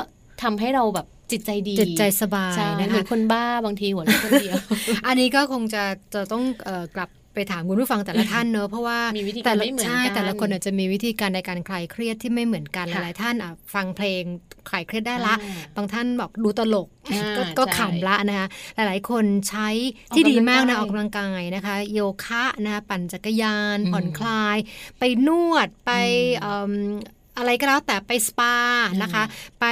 [0.43, 4.57] ทำให้เราแบบจิตใจดี จิตใจสบายใช่นะเหมืคะอนคนบ้าบางทีหัวเราะคนเดียว
[5.07, 5.83] อันนี้ก็คงจะ
[6.15, 14.23] จะต้องเอ่อกลับ ไปถามคุณผู้ฟังแต่ละท่านเนอะเพราะว่ามีวิธีการแต่ละไม่เหมือนใช่กันแต่ละคนอาจจะมีวิธีการในการคลายเครียดที่ไม่เหมือนกันหค่ะลายๆท่านอะฟังเพลง
[14.69, 19.69] คลายเครียดได้ละอ่าบางท่านบอกดูตลกอ่าก็ก็ใช่ขำละนะคะหลายๆ คนใช้
[20.15, 24.57] ที่ดีมากนะออออกกกำกำลัลังงกายนะคะ โยคะนะปั่นจักรยานอืมผ่อนคลาย
[24.99, 26.07] ไปนวดไปอื
[26.39, 26.73] มเอิ่ม
[27.39, 28.55] อะไรก็แล้วแต่ไปสปา
[29.03, 29.23] นะคะ
[29.61, 29.67] ไป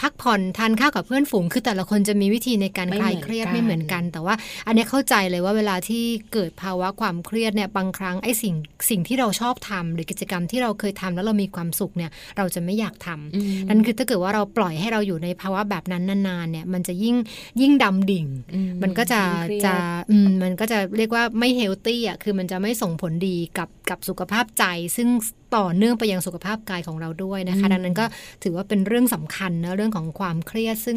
[0.00, 4.34] พักผ่อนทานข้าวกับเพื่อนฝูง คือแต่ละคนจะมีวิธีในการไม่คลายเหมือนเครียดกันไม่เหมือนกัน แต่ว่า
[4.66, 8.54] อันเนี้ยเข้าใจเลยว่าเวลาที่เกิดภาวะความเครียดเนี่ยบางครั้งไอ้สิ่ง
[8.90, 17.16] สิ่งที่เราชอบทำหรือกิจกรรมที่เราเคยทำแล้วเรามีความสุขเนี่ยเราจะไม่อยากทำอืมนั่นคือถ้าเกิดว่าเราปล่อยให้เราอยู่ในภาวะแบบนั้นนานๆเนี่ยมันจะยิ่ง
[17.60, 19.74] ยิ่งดำดิ่งอืมันก็จะยิ่งเครียดจะ
[20.10, 24.64] อืมมันก็จะเรียกว่าไม่เฮลตี้อะคือมันจะไม่ส่งผลดีกับกับสุขภาพใจ
[24.96, 25.08] ซึ่ง
[25.56, 28.06] ต่อเนื่องไปยังสุขภาพกายของเราด้วยนะคะอืมดังนั้นก็
[28.42, 30.96] ถือว่าเป็นเรื่องสำคัญนะเรื่องของความเครียด ซึ่ง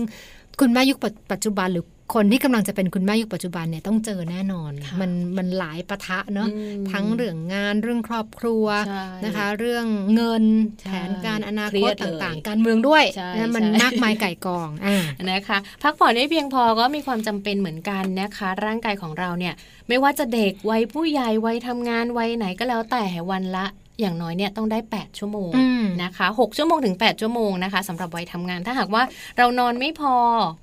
[0.60, 0.98] คุณแม่ยุค
[1.32, 9.86] ปัจจุบันหรือคนที่กำลังจะเป็นคุณแม่ยุคปัจจุบันเนี่ยต้องเจอแน่นอนค่ะมันมันหลายปะทะเนาะอืมทั้งเรื่องงานเรื่องครอบครัวใช่นะคะ เรื่อง
[10.16, 10.46] เงิน
[10.82, 19.54] ใช่แผนการอนาเครีคตยดเลยต่างๆ การเมืองด้วยใช่นะมันใช่มากมายไก่กองอ่านะคะ พักผ่อนได้เพียงพอก็มีความจำเป็นเหมือนกันนะคะ ร่างกายของเราเนี่ย
[19.88, 23.66] ไม่ว่าจะเด็กวัยผู้ใหญ่วัยทำงานวัยไหนก็แล้วแต่วันละ
[24.02, 29.04] อย่างน้อยเนี่ยต้องได้ 8 ชั่วโมงอืมนะคะ6ชั่วโมงถึง 8 ชั่วโมงนะคะสำหรับวัยทำงาน ถ้าหากว่า
[29.38, 30.16] เรานอนไม่พอ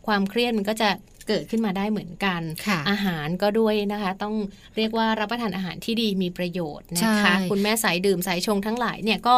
[0.06, 0.88] ความเครียดมันก็จะ
[1.28, 4.34] เกิดขึ้นมาได้เหมือนกันค่ะอาหารก็ด้วยนะคะ ต้อง
[4.76, 9.36] เรียกว่ารับประทานอาหารที่ดีมีประโยชน์นะคะใช่คุณแม่สายดื่มสายชงทั้งหลายเนี่ยก็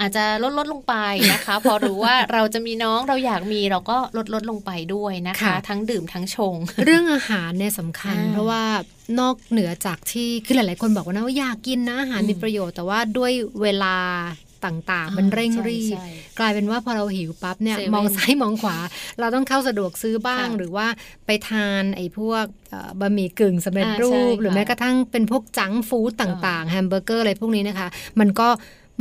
[0.00, 0.94] อาจจะลดลดลงไป
[1.32, 8.62] นะคะ พอรู้ว่าเราจะมีน้องเราอยากมีเราก็ลดลดลงไปด้วยนะคะค่ะทั้งดื่มทั้งชง เรื่องอาหารเนี่ยสำคัญอ่าเพราะว่า
[9.20, 13.94] นอกเหนือจากที่คือหลาย ๆ คนบอกว่านะว่าอยากกินนะอาหารอืมมีประโยชน์แต่ว่าด้วยเวลา
[14.64, 18.76] ต่างๆ มันเร่งรีบใช่ใช่กลายเป็นว่าพอเราหิวปั๊บเนี่ยเซเว่นมองซ้ายมองขวา
[19.20, 20.86] เราต้องเข้าสะดวกซื้อบ้างค่ะหรือว่า
[21.26, 27.88] ไปทานไอ้พวกเอ่อบะหมี่กึ่งสำเร็จอ่ารูใช่ปหรือค่ะแม้กระทั่งเป็นพวก junk food ต่างๆแฮมเบอร์เกอร์อะไรพวกนี้นะคะ
[28.20, 28.48] มันก็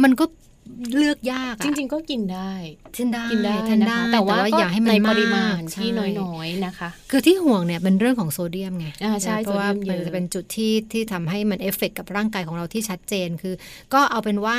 [0.04, 0.26] มันก็
[0.98, 2.52] เลือกยากอะจริง ๆ ก็กินได้
[2.98, 5.90] กินได้กินได้ทานนะได้คะแต่ว่าก็อย่าให้มันในมากปริมาณใช่ที่
[6.22, 13.56] น้อยๆนะคะ คือที่ห่วงเนี่ยเป็นเรื่องของโซเดียมไงอ่าใช่เพราะว่าโซเดียมเยมันอะจะเป็นจุดที่ที่ทำให้มันเอฟเฟกกับร่างกายของเราที่ชัดเจนคือ
[13.94, 14.58] ก็เอาเป็นว่า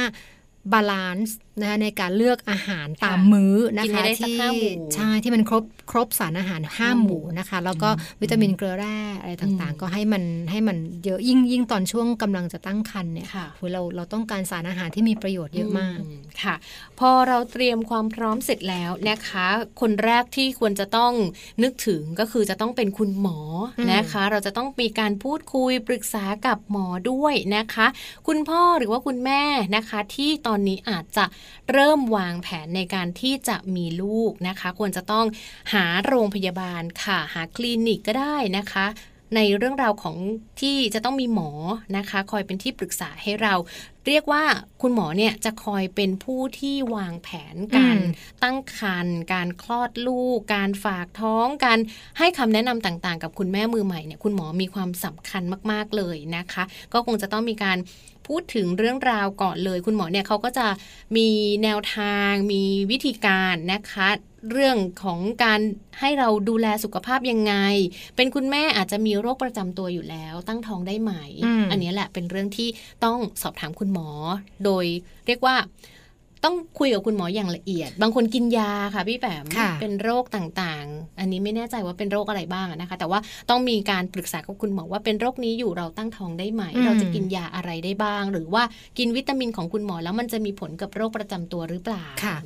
[0.73, 7.90] balance นะคะในการเลือกอาหารตามค่ะมื้อนะกินให้คะได้สักที่ห้าหมู่ใช่ที่มันครบครบสารอาหารห้าห้าหหมู่มู่นะคะ แล้วก็
[8.23, 16.07] วิตามินเกลือแร่อะไรต่างอืมๆก็ให้มันให้มันเยอะยิ่งยิ่งตอนช่วงกำลังจะตั้งครรภ์เนี่ยค่ะโหเราเราต้องการสารอาหารที่มีประโยชน์เยอะมากอื
[16.42, 16.55] ค่ะ
[16.99, 19.46] พอเราเตรียมความพร้อมเสร็จแล้วนะคะ
[19.81, 21.12] คนแรกที่ควรจะต้อง
[21.62, 23.38] นึกถึงก็คือจะต้องเป็นคุณหมอ
[23.79, 27.87] อมนะคะ เราจะต้องมีการพูดคุยปรึกษากับหมอด้วยนะคะ
[28.27, 29.42] คุณพ่อหรือว่าคุณแม่
[29.77, 31.25] นะคะที่ตอนนี้อาจจะ
[31.73, 35.27] เริ่มวางแผนในการที่จะมีลูกนะคะ ควรจะต้อง
[35.73, 38.87] หาโรงพยาบาลค่ะ หาคลินิกก็ได้นะคะ
[39.37, 40.17] ในเรื่องราวของ
[40.61, 41.51] ที่จะต้องมีหมอ
[41.97, 43.55] นะคะ คอยเป็นที่ปรึกษาให้เรา
[44.07, 44.45] เรียกว่า
[44.83, 51.79] คุณหมอเนี่ยจะคอยเป็นผู้ที่วางแผนการอืมตั้งครรภ์การคลอดลูก การฝากท้องการ
[52.19, 57.79] ให้คำแนะนำต่างๆ กับคุณแม่มือใหม่เนี่ยคุณหมอมีความสำคัญมากๆเลยนะคะ ก็คงจะต้องมีการ
[58.31, 60.66] พูดถึงเรื่องราวก่อนเลย คุณหมอเนี่ยเขาก็จะ
[61.16, 61.29] มี
[61.62, 64.09] แนวทางมีวิธีการนะคะ
[64.51, 65.61] เรื่องของการ
[66.01, 67.55] ให้เราดูแลสุขภาพยังไง
[68.16, 71.12] เป็นคุณแม่อาจจะมีโรคประจำตัวอยู่แล้ว ตั้งท้องได้ไหม
[71.45, 72.69] อืมอันนี้แหละเป็นเรื่องที่
[73.05, 74.09] ต้องสอบถามคุณหมอ
[74.64, 74.85] โดย
[75.27, 75.57] เรียกว่า
[76.44, 83.18] ต้องคุยกับคุณหมออย่างละเอียด บางคนกินยาค่ะพี่แปมค่ะเป็นโรคต่างๆ อันนี้ไม่แน่ใจว่าเป็นโรคอะไรบ้างนะคะ แต่ว่า
[83.50, 88.62] ต้องมีการปรึกษากับคุณหมอว่าเป็นโรคนี้อยู่เราตั้งท้องได้ไหมอืมเราจะกินยาอะไรได้บ้าง หรือว่า
[88.98, 92.05] กินวิตามินของคุณหมอแล้วมันจะมีผลกับโรคประจำตัวหรือเปล่า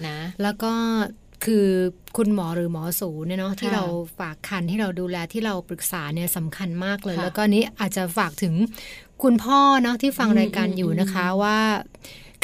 [0.08, 0.72] นะ แล้วก็
[1.44, 1.68] คือ
[2.16, 3.84] คุณหมอหรือหมอสูเนี่ยเนาะที่ค่ะเรา
[4.18, 8.54] ฝากคันที่เราดูแลที่เราปรึกษาเนี่ยสำคัญมากเลยค่ะแล้วก็นี้อาจจะฝากถึง
[9.22, 11.58] คุณพ่อเนาะที่ฟังอืมรายการอยู่นะคะอืมว่า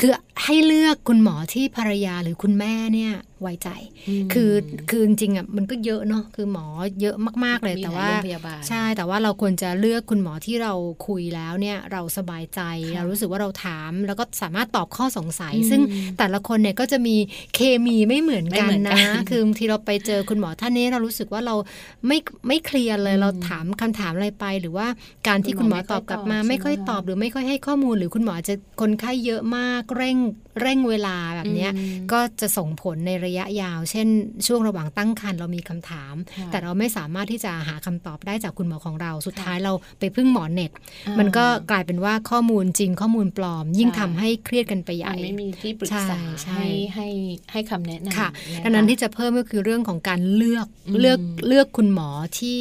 [0.01, 0.13] คือ
[0.45, 3.69] ให้เลือกคุณหมอที่ภรรยาหรือคุณแม่เนี่ย ไว้ใจ
[4.27, 4.53] มคือ
[4.91, 6.67] คือจริงๆอะมันก็เยอะเนาะคือหมอ
[7.01, 10.73] เยอะมาก ๆเลยมีแต่หลว่าโรงพยาบาลใช่แต่ว่าเราควรจะเลือกคุณหมอที่เรา
[11.09, 15.81] คุยแล้วเนี่ยเราสบายใจค่ะเรารู้สึกว่าเราถาม แล้วก็สามารถตอบข้อสงสัยอืมซึ่ง
[16.19, 17.17] แต่ละคนเนี่ยก็จะมี
[17.55, 21.55] เคมีไม่เหมือนกันไม่เหมือนกันะนคือบางทีเราไปเจอคุณหมอท่านนี้เรารู้สึกว่าเรา
[22.07, 24.87] ไม่ไม่เคลียร์เลยอืมเราถามคำถามอะไรไป หรือว่า
[25.29, 30.17] การที่คุคุณณหหมมออตอบกลับมา ไม่ไม่ค่ค่ออยยตตออบบหรือไม่ค่อยให้ข้อมูล หรือคุณหมอจะคนไข้เยอะมากเร่ง
[30.63, 34.07] เร่งเวลาแบบเนี้ยอืมก็จะส่งผลในระยะยาว เช่น
[34.47, 40.71] ช่วงระหว่างตั้งครรภ์เรามีคำถามค่ะแต่เราไม่สามารถที่จะหาคำตอบได้จากคุณหมอของเรา สุดค่ะท้ายเราไปพึ่งหมอเน็ต
[41.07, 47.09] อ่ามันก็กลายเป็นว่าข้อมูลจริงข้อมูลปลอม ยิ่งใช่ทำให้เครียดกันไปใหญ่มันไม่มีที่ปรึกษาใช่ให้ให้
[47.53, 52.61] ให้คำแนะนำค่ะนะคะดังนั้นที่จะเพิ่มก็คือเรื่องของการเลือกอืมเลือกเลือกคุณหมอที่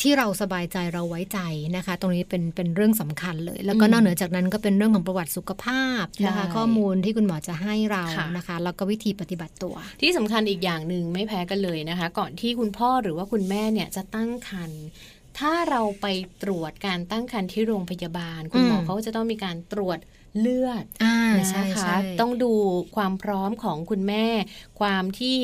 [0.00, 1.40] ที่เราสบายใจเราไว้ใจ
[1.76, 14.84] นะคะ ตรงนี้เป็นเป็นเรื่องสำคัญเลย แล้วก็นอกเหนือจากนั้นก็เป็นเรื่องของประวัติสุขภาพนะคะใช่ข้อมูลที่คุณหมอจะให้เราค่ะนะคะ แล้วก็วิธีปฏิบัติตัว ที่สำคัญอีกอย่างหนึ่งไม่แพ้กันเลยนะคะ ก่อนที่คุณพ่อหรือว่าคุณแม่เนี่ยจะตั้งครรภ์
[15.38, 16.06] ถ้าเราไป
[16.42, 19.98] ตรวจการตั้งครรภ์ที่โรงพยาบาล คุณหมออืมเขาก็จะต้องมีการตรวจ
[20.38, 22.52] เลือดอ่านะใช่คะใช่ต้องดู
[22.96, 24.26] ความพร้อมของคุณแม่
[24.80, 25.38] ความที่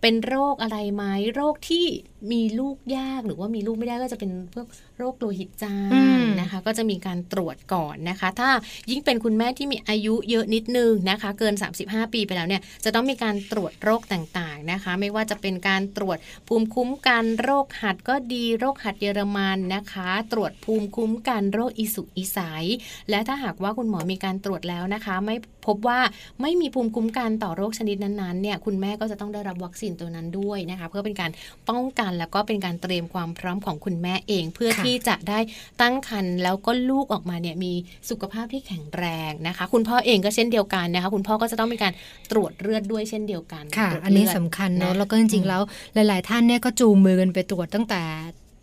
[0.00, 1.86] เป็นโรคอะไรไหมโรคที่
[2.32, 4.66] มีลูกยากหรือว่ามีลูกไม่ได้ก็จะเป็นพวก
[4.98, 8.50] โรคโลหิตจาอืงมนะคะ ก็จะมีการตรวจก่อนนะคะ ถ้า
[8.90, 22.64] ยิ่งเป็นคุณแม่ที่มีอายุเยอะนิดนึงนะคะ เกิน 35 ปีไปแล้วเนี่ยจะต้องมีการตรวจโรคต่างๆนะคะ ไม่ว่าจะเป็นการตรวจภูมิคุ้มกันโรคหัดก็ดีโรคหัดเยอรมันนะคะ ตรวจภูมิคุ้มกันโรคอิสุกอิสัย
[23.10, 26.00] และถ้าหากว่าคุณหมอมีการตรวจแล้วนะคะ ไม่พบว่า
[26.42, 31.30] ไม่มีภูมิคุ้มกันต่อโรคชนิดนั้นๆเนี่ยคุณแม่ก็จะต้องได้รับวัคซีนตัวนั้นด้วยนะคะ เพื่อเป็นการ
[31.70, 35.38] ป้องกันแล้วก็เป็นการเตรียมความพร้อมของคุณแม่เอง เพื่อค่ะที่จะได้
[35.80, 37.72] ตั้งครรภ์แล้วก็ลูกออกมาเนี่ยมี
[38.10, 41.92] สุขภาพที่แข็งแรงนะคะ คุณพ่อเองก็เช่นเดียวกันนะคะ คุณพ่อก็จะต้องมีการ
[42.30, 45.62] ตรวจเลือดด้วยเช่นเดียวกันค่ะตรวจอันนี้เลืดสำคัญเนอะนะแล้วก็จริงๆแล้ว
[45.94, 48.02] หลาย ๆ ท่านเนี่ยก็จูงมือกันไปตรวจตั้งแต่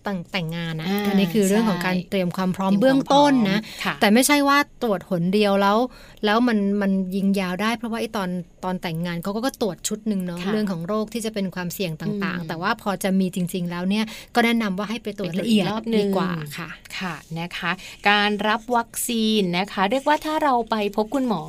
[0.08, 5.78] ตั้งแต่งงานนะอ่าอันนี้คือเรื่องของใช่การเตรียมความพร้อมเตรียมเบื้องต้นนะความพร้อมค่ะแต่ไม่ใช่ว่าตรวจหนเดียวแล้ว
[6.26, 8.30] แล้วมันมันยิงยาวได้เพราะว่าไอ้ตอน
[8.63, 16.69] ตอนแต่งงานเขาก็ก็ตรวจชุดหนึ่งเนาะค่ะเรื่องของโรคที่จะเป็นความเสี่ยงต่างอืมๆแต่ว่าพอจะมีจริง ๆ แล้วเนี่ยก็แนะนำว่าให้ไปตรวจไปตรวจละเอียดอีกรอบหนึ่งดีกว่าค่ะ
[17.00, 17.71] ค่ะนะคะ
[18.10, 21.43] การรับวัคซีนนะคะ เรียกว่าถ้าเราไปพบคุณหมอ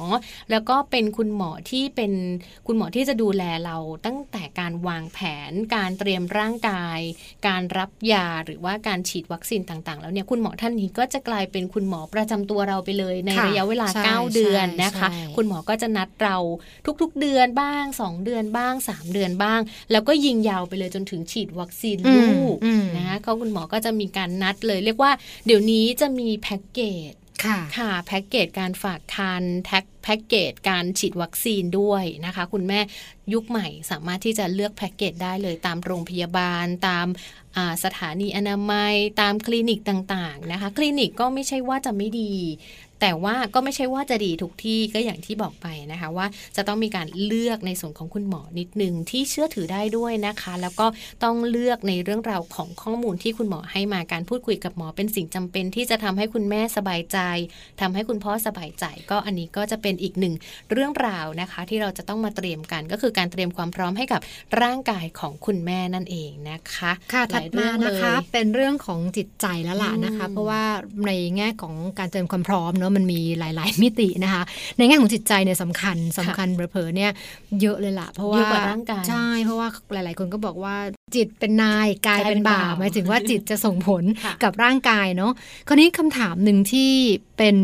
[0.50, 2.12] แล้วก็เป็นคุณหมอที่เป็น
[2.66, 5.18] คุณหมอที่จะดูแลเราตั้งแต่การวางแผ
[5.50, 6.98] น การเตรียมร่างกาย
[7.48, 16.36] การรับยาหรือว่าการฉีดวัคซีนต่างๆ แล้วเนี่ยคุณหมอท่านนี้ก็จะกลายเป็นคุณหมอประจำตัวเราไปเลย ในค่ะระยะเวลาใช่9เดือนนะคะใช่คุณหมอก็จะนัดเรา
[17.00, 19.60] ทุกๆ เดือนบ้าง 2 เดือนบ้าง 3 เดือนบ้าง
[19.90, 25.12] แล้วก็ยิงยาวไปเลยจนถึงฉีดวัคซีนอืมลูกอืมนะคะเขาคุณหมอก็จะมีการนัดเลย เรียกว่า
[25.46, 27.12] เดี๋ยวนี้จะมีแพ็กเกจ
[27.44, 32.80] ค่ะค่ะแพ็กเกจการฝากคันแท็กแพ็กเกจการฉีดวัคซีนด้วยนะคะ คุณแม่
[33.32, 37.06] ยุคใหม่สามารถที่จะเลือกแพ็กเกจได้เลยตามโรงพยาบาลตาม
[37.56, 42.34] อ่าสถานีอนามัย ตามคลินิกต่างๆนะคะ คลินิกก็ไม่ใช่ว่าจะไม่ดี
[43.02, 50.86] แต่ว่าก็ไม่ใช่ว่าจะดีทุกที่ก็อย่างที่บอกไปนะคะว่าจะต้องมีการเลือกในส่วนของคุณหมอนิดนึงที่เชื่อถือได้ด้วยนะคะ แล้วก็
[51.24, 57.18] ต้องเลือกในเรื่องราวของข้อมูลที่คุณหมอให้มาการพูดคุยกับหมอเป็นสิ่งจำเป็น ที่จะทำให้คุณแม่สบายใจ
[57.80, 60.34] ทำให้คุณพ่อสบายใจ ก็อันนี้ก็จะเป็นอีกหนึ่ง
[60.72, 64.20] เรื่องราวนะคะ ที่เราจะต้องมาเตรียมกันก็คือการเตรียมความพร้อมให้กับ
[64.62, 70.62] ร่างกายของคุณแม่นั่นเองนะคะค่ะหถัลดยมาเรื่องนะคะเลยเป็นเรื่องของจิตใจแล้วล่ะนะคะอืมเพราะว่า
[71.06, 74.42] ในแง่ของการเตรียมความพร้อมเนาะมันมีหลาย ๆ มิตินะคะ
[74.76, 77.10] ในแง่ของจิตใจเนี่ยสำคัญสำคัญเผลอๆเนี่ย
[77.60, 80.76] เยอะเลยล่ะ เพราะว่าเยอะกว่าร่างกายใช่เพราะว่าหลาย ๆ คนก็บอกว่า
[81.14, 85.32] จิตเป็นนายกายกายเป็เป็นนบ่าวบ่าวหมายถึงว่าจิตจะส่งผลค่ะกับร่างกายเนาะ
[85.68, 86.90] คราวนี้คำถามหนึ่งที่
[87.38, 87.56] เป็น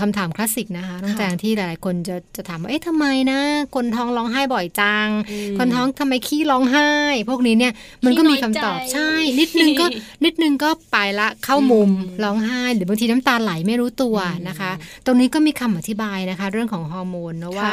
[0.00, 3.40] คำถามคลาสสิกนะคะน้องค่ะแจงที่หลายๆคนจะจะถามว่าเอ๊ะทำไมนะ
[3.74, 6.90] คนท้องร้องไห้บ่อยจังอืมคนท้องทำไมขี้ร้องไห้
[7.28, 7.72] พวกนี้เนี่ย
[8.04, 9.86] มันก็มีคำตอบขี้น้อยใจใช่ นิดนึงก็
[10.24, 14.67] นิดนึงก็ไปละเข้ามุมอืมร้องไห้ หรือบางทีน้ำตาไหลไม่รู้ตัวอืมนะคะ
[15.06, 17.70] ตรงนี้ก็มีคำอธิบายนะคะ เรื่องของฮอร์โมนนะว่า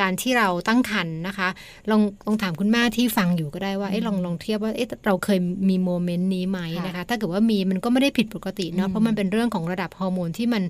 [0.00, 1.48] การที่เราตั้งครรภ์นะคะ
[1.90, 10.62] ลองลองถามคุณแม่ที่ฟังอยู่ก็ได้ว่าเอ๊ะลองลองเทียบว่าเอ๊ะเราเคยมี moment นี้ไหมค่ะนะคะ ถ้าเกิดว่ามีมันก็ไม่ได้ผิดปกติเนาะอืมเพราะมันเป็นเรื่องของระดับฮอร์โมนที่มัน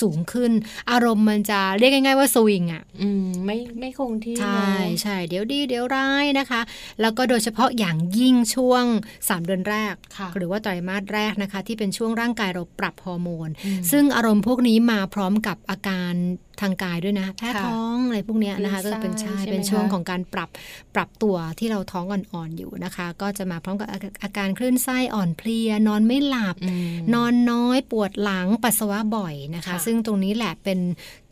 [0.00, 0.50] สูงขึ้น
[0.90, 4.58] อารมณ์มันจะเรียกง่ายๆว่าสวิงอะอืมไม่ไม่คงที่ใช่เน
[4.94, 6.60] อะใช่เดี๋ยวดีเดี๋ยวร้ายนะคะ
[7.00, 8.84] แล้วก็โดยเฉพาะอย่างยิ่งช่วง
[9.20, 16.12] 3 เดือนแรกค่ะหรือว่าไตรมาสแรกนะคะ ที่เป็นช่วงร่างกายเราปรับฮอร์โมนอืมซึ่งอารมณ์พวกนี้มาพร้อมกับอาการ
[16.60, 20.48] ทางกายด้วยนะแพ้ค่ะท้องอะไรพวกเนี้ยนะคะคก็ลื่นเป็นไส้ใช่ใช่ไหมเป็นช่วงคะของการปรับ
[20.94, 30.78] ปรับตัวที่เราท้องอ่อนๆอยู่นะคะ ก็จะมาพร้อมกับอาอาการคลื่นไส้อ่อนเพลีย นอนไม่หลับอืมนอนน้อยปวดหลังปัสสาวะบ่อยนะคะค่ะซึ่งตรงนี้แหละเป็น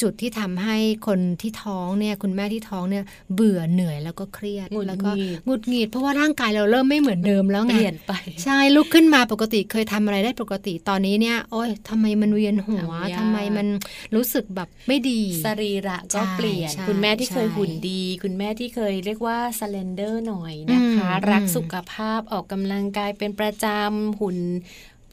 [0.03, 8.13] จุดที่ทำให้คนที่ท้องเนี่ยคุณแม่ที่ท้องเนี่ยเบื่อเหนื่อยแล้วก็เครียดหงุดแล้วก็หงิดหงุดหงิดเพราะว่าร่างกายเราเริ่มไม่เหมือนเดิมแล้วเปไงลี่ยนไป
[8.45, 13.67] ใช่ลุกขึ้นมาปกติเคยทำอะไรได้ปกติตอนนี้เนี่ยโอ๊ยทำไมมันเวียนหัวทำยากทำไมมัน
[14.15, 15.14] รู้สึกแบบไม่ดี
[15.45, 24.39] สรีระก็ใช่เปลี่ยนใช่คุณแม่ที่เคยใช่หุ่นดี คุณแม่ที่เคยเรียกว่าสเลนเดอร์หน่อยนะคะอืมรักอืมสุขภาพออกกำลังกายเป็นประจำหุ่น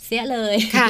[0.05, 0.87] เสียเลยค่ะ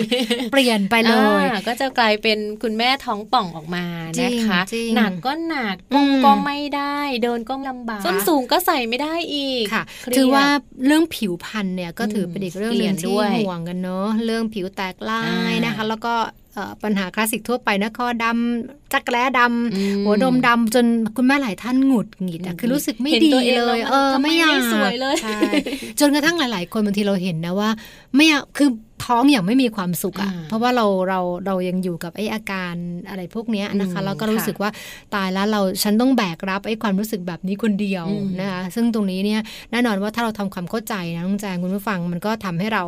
[0.51, 3.85] เปลี่ยนไปเลยอ่าก็จะกลายเป็นคุณแม่ท้องป่องออกมา
[4.19, 10.45] จริงนะคะจริงหนักก็หนักอืก้มมก็ไม่ได้ เดินก็ลำบากส้นสูงก็ใส่ไม่ได้อีกค่ะเครียดถือว่า
[10.85, 16.13] เรื่องผิวพรรณเนี่ยก็ถือมเป็นอีกเรื่องเปหลี่นึ่ยงนที่ด้วยห่วงกันเนอะเรื่องผิวแตกลายอ่านนะคะ แล้วก็
[16.50, 16.50] เอ่อ
[16.83, 20.85] ปัญหาคลาสสิกทั่วไปนะคอดำจักรแร้ดำอืมหัวดมดำจน
[21.17, 25.39] คุณแม่หลายท่านหงุดหงิดอะคือรู้สึกไม่เห็นดีตัวเองเลแล้วยมันเออทำไมไม่อยากไม่สวยเลยใช่
[25.99, 27.69] จนกระทั่งหลาย ๆ คนบางทีเราเห็นนะว่า
[28.15, 28.69] ไม่อยากคือ
[29.05, 32.73] ท้องอย่างไม่มีความสุขอะอ่าเพราะว่าเราเราเรายังอยู่กับไอ้อาการ
[33.09, 34.71] อะไรพวกเนี้ยนะคะอืมแล้วก็รู้ค่ะสึกว่า
[35.15, 39.41] ตายแล้วเราฉันต้องแบกรับไอ้ความรู้สึกแบบนี้คนเดียวอืมนะคะซึ่งตรงนี้เนี่ย
[39.71, 42.83] แน่นอนว่าถ้าเราทำความเข้าใจนะน้องแจงคุณผู้ฟังมันก็ทำให้เรา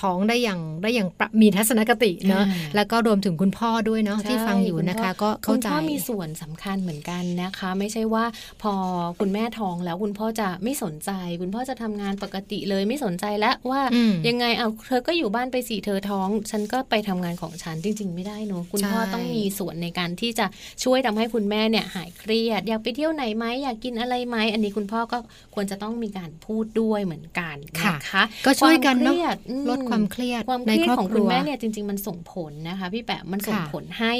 [0.00, 8.24] ท้องได้อย่างได้อย่างประมีทัศนคติเนาะอ่าแล้วก็รวมถึงคุณพ่อด้วยเนาะที่ฟังอยู่นะคะ ก็เข้าใจคุณพ่อมีส่วนสำคัญเหมือนกันนะคะ ไม่ใช่ว่า
[8.62, 8.72] พอ
[9.20, 20.46] คุณแม่ท้องแล้วคุณพ่อจะไม่สนใจ คุณพ่อจะทำงานปกติเลยไม่สนใจแล้วว่าอืมยังไงเอาเธอก็อยู่บ้านไปสิเธอท้อง ฉันก็ไปทำงานของฉันจริง ๆ ไม่ได้เนอะคุณพ่อใช่ต้องมีส่วนในการที่จะ
[20.84, 25.18] ช่วยทำให้คุณแม่เนี่ยหายเครียด อยากไปเที่ยวไหนไหมอยากกินอะไรไหมอันนี้คุณพ่อก็
[25.54, 34.14] ควรจะต้องมีการพูดด้วยเหมือนกันนะคะก็ช่วยกันคเนาะวามครียดอืมลดความเครียดความเคในรียดครอบของคคุรัณวแม่เนี่ยจริง ๆ มันส่งผลนะคะ พี่แปะมันส่งค่ะผลให้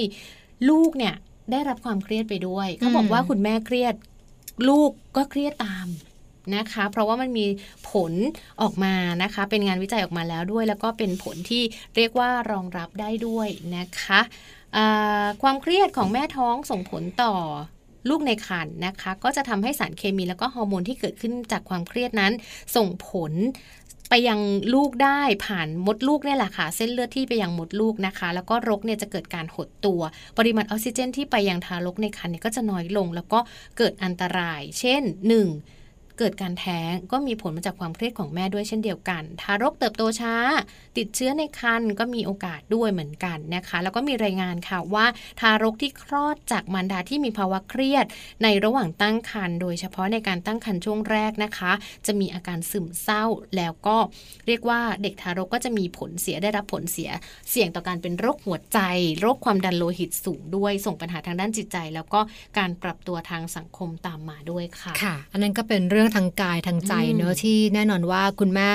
[0.71, 1.15] ลูกเนี่ย
[1.53, 3.95] ได้รับความเครียดไปด้วยเขาอืมบอกว่าคุณแม่เครียด
[4.69, 5.89] ลูกก็เครียดตาม
[6.57, 7.47] นะคะ เพราะว่ามันมี
[7.91, 8.13] ผล
[8.63, 11.63] ออกมานะคะ เป็นงานวิจัยออกมาแล้วด้วย แล้วก็เป็นผลที่
[11.97, 14.21] เรียกว่ารองรับได้ด้วยนะคะ
[14.77, 17.35] อ่าความเครียดของแม่ท้องส่งผลต่อ
[18.11, 22.33] ลูกในครรภ์นะคะ ก็จะทำให้สารเคมีแล้วก็ฮอร์โมนที่เกิดขึ้นจากความเครียดนั้น
[22.77, 23.33] ส่งผล
[24.15, 24.41] ไปยัง
[24.75, 30.01] ลูกได้ผ่านมดลูกเนี่ยแหละค่ะ เส้นเลือดที่ไปยังมดลูกนะคะ แล้วก็รกเนี่ยจะเกิดการหดตัว
[30.39, 33.39] ปริมาณออกซิเจนที่ไปยังทารกในครรภ์เนี่ยก็จะน้อยลง แล้วก็
[33.79, 35.03] เกิดอันตราย เช่น
[35.47, 35.82] 1.
[36.19, 40.35] เกิดการแท้งก็มีผลมาจากความเครียดของแม่ด้วยเช่นเดียวกัน ทารกเติบโตช้า
[40.99, 45.07] ติดเชื้อในครรภ์ก็มีโอกาสด้วยเหมือนกันนะคะ แล้วก็มีรายงานค่ะว่า
[45.41, 48.07] ทารกที่คลอดจากมารดาที่มีภาวะเครียด
[48.43, 51.73] ในระหว่างตั้งครรภ์โดยเฉพาะในการตั้งครรภ์ช่วงแรกนะคะ
[52.07, 53.25] จะมีอาการซึมเศร้า
[53.57, 53.97] แล้วก็
[54.47, 57.11] เรียกว่าเด็กทารกก็จะมีผลเสียได้รับผลเสีย
[57.51, 58.79] เสี่ยงต่อการเป็นโรคหัวใจ
[59.21, 62.21] โรคความดันโลหิตสูงด้วย ส่งปัญหาทางด้านจิตใจ แล้วก็
[62.59, 68.69] การปรับตัวทางสังคมตามมาด้วยค่ะ ค่ะ อันนั้นก็เป็นเรื่องทางกายทางใจเนอะอืมที่แน่นอนว่าคุณแม่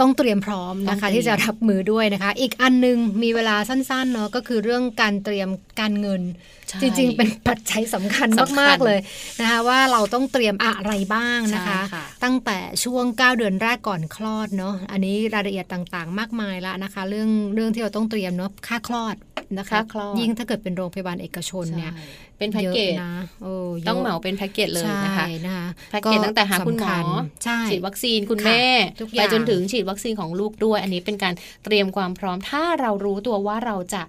[0.00, 5.48] ต้องเตรียมพร้อมนะคะต้องเตรียมที่จะรับมือด้วยนะคะ อีกอันหนึงมีเวลาสั้นๆเนอะก็คือเรื่องการเตรียม
[5.80, 8.98] การเงินใช่ จริง ๆ เป็นปัจจัยสำคัญสำคัญมาก ๆ เลย
[9.40, 19.16] นะคะว่าเราต้องเตรียมอะไรบ้างนะคะใช่ค่ะตั้งแต่ช่วง 9 เดือนแรกก่อนคลอดเนาะอันนี้รายละเอียดต่างๆ มากมายละนะคะ เรื่องเรื่องที่เราต้องเตรียมเนาะค่าคลอด
[19.58, 22.04] นะคะค่าคลอดยิ่งถ้าเกิดเป็นโรงพยาบาลเอกชนเนี่ยใช่
[22.38, 23.12] เป็นแพ็กเกจยอะนะ
[23.42, 27.06] โอ้ยะต้องเหมาเป็นแพ็กเกจเลยนะคะใช่นะคะแพ็กเกจตั้งแต่หาคุณหมอสำญ
[27.44, 28.66] ใช่ฉีดวัคซีนคุณค่ะแม่
[29.00, 34.02] ทุกอไปย่างจนถึงฉีดวัคซีนของลูกด้วย อันนี้เป็นการเตรียมความพร้อมถ้าเรารู้ตัวว่าเราจะ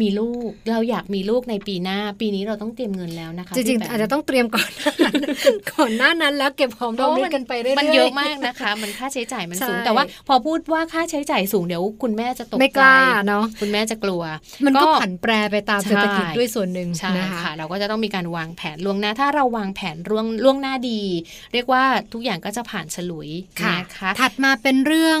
[0.00, 5.14] มีลูกเราอยากมีลูกในปีหน้า ปีนี้เราต้องเตรียมเงินแล้วนะคะจริงพี่ๆแปมอาจจะต้องเตรียมก่อนหน้านั้น
[5.72, 14.22] ก่อนหน้านั้นแล้วเก็บหอมรอมริบกันไปเรื่อยๆมันเยอะมากนะคะ มันค่าใช้จ่ายมันสูงใช่แต่ว่า พอพูดว่าค่าใช้จ่ายสูงเดี๋ยวคุณแม่จะตกไม่ใจกล้าเนาะคุณแม่จะกลัว
[14.66, 21.00] มันก็ผันแปรไปตามใช่เศรษฐกิจด้วยส่วนหนึ่งใช่นะคะค่ะเราก็จะต้องมีการวางแผนล่วงหน้าถ้าเราวางแผนล่วงล่วงหน้าดี
[21.52, 21.82] เรียกว่า
[22.12, 23.28] ทุกอย่างก็จะผ่านฉลุย
[23.62, 25.20] ค่ะนะคะถัดมาเป็นเรื่อง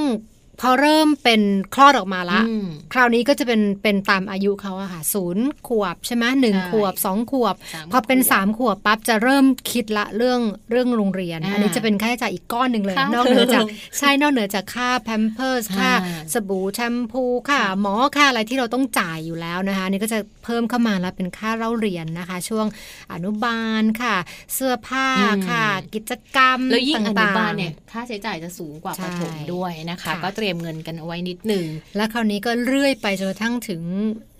[0.60, 1.42] พอเริ่มเป็น
[1.74, 10.40] คลอดออกมาละอืมคราวนี้ก็จะเป็นเป็นตามอายุเขาอะค่ะศูนย์ขวบใช่ไหมหนึ่งใช่ขวบสองขวบสามพอเป็นขวบสามขวบปั๊บจะเริ่มคิดละเรื่อง
[10.70, 15.90] เรื่องโรงเรียนอ่าอันนี้จะเป็นค่าใช้จ่ายอีกก้อนหนึ่งเลยค่านอกเหนือจากเทอมใช่นอกเหนือจากค่าแพมเพิร์สอ่าค่า
[16.32, 22.66] สบู่แชมพูค่าหมอค่าอะไรที่เราต้องจ่ายอยู่แล้วนะคะอันนี่ก็จะเพิ่มเข้ามาแล้วเป็นค่าเล่าเรียนนะคะ ช่วง
[23.12, 24.16] อนุบาลค่ะ
[24.54, 31.64] เสื้อผ้าอืมค่ะ กิจกรรมแล้วยิ่งอนุต่างๆบาลเนี่ยค่าใช้จ่ายจะสูงกว่าใช่ประถมด้วยนะคะค่ะก็เตรียมเงินกันเอาไว้นิดหนึ่ง
[31.96, 33.82] แล้วคราวนี้ก็เรื่อยไปจนกระทั่งถึง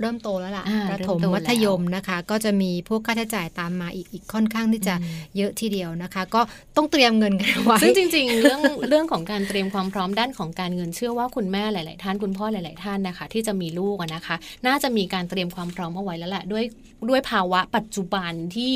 [0.00, 4.94] เริ่มโตแล้วล่ะอ่าประถมเริ่มโตแล้วมัธยมนะคะ ก็จะมีพวกค่าใช้จ่ายตามมาอีกอีกค่อนข้างที่จะ
[5.36, 6.40] เยอะทีเดียวนะคะ ก็
[6.76, 14.36] ต้องเตรียมเงินกันไว้ซึ่งจริง ๆ เรื่องเรื่องของการเตรียมความพร้อมด้านของการเงินเชื่อว่าคุณแม่หลาย ๆ ท่านคุณพ่อหลาย ๆ ท่านนะคะ ที่จะมีลูกอะนะคะ
[14.66, 16.64] น่าจะมีการเตรียมความพร้อมเอาไว้แล้วแหละด้วย
[17.08, 18.72] ด้วยภาวะปัจจุบันที่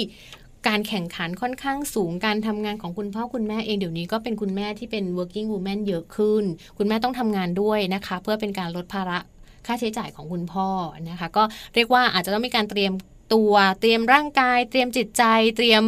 [0.69, 6.45] การแข่งขันค่อนข้างสูงการทำงานของคุณพ่อคุณแม่เองเดี๋ยวนี้ก็เป็นคุณแม่ที่เป็น working woman เยอะขึ้น
[6.79, 9.19] คุณแม่ต้องทำงานด้วยนะคะ เพื่อเป็นการลดภาระ
[9.67, 10.69] ค่าใช้จ่ายของคุณพ่อ
[11.11, 11.43] นะคะ ก็
[11.75, 12.93] เรียกว่าอาจจะต้องมีการเตรียม
[13.35, 15.23] ตัวเตรียมร่างกาย เตรียมจิตใจ
[15.57, 15.83] เตรียม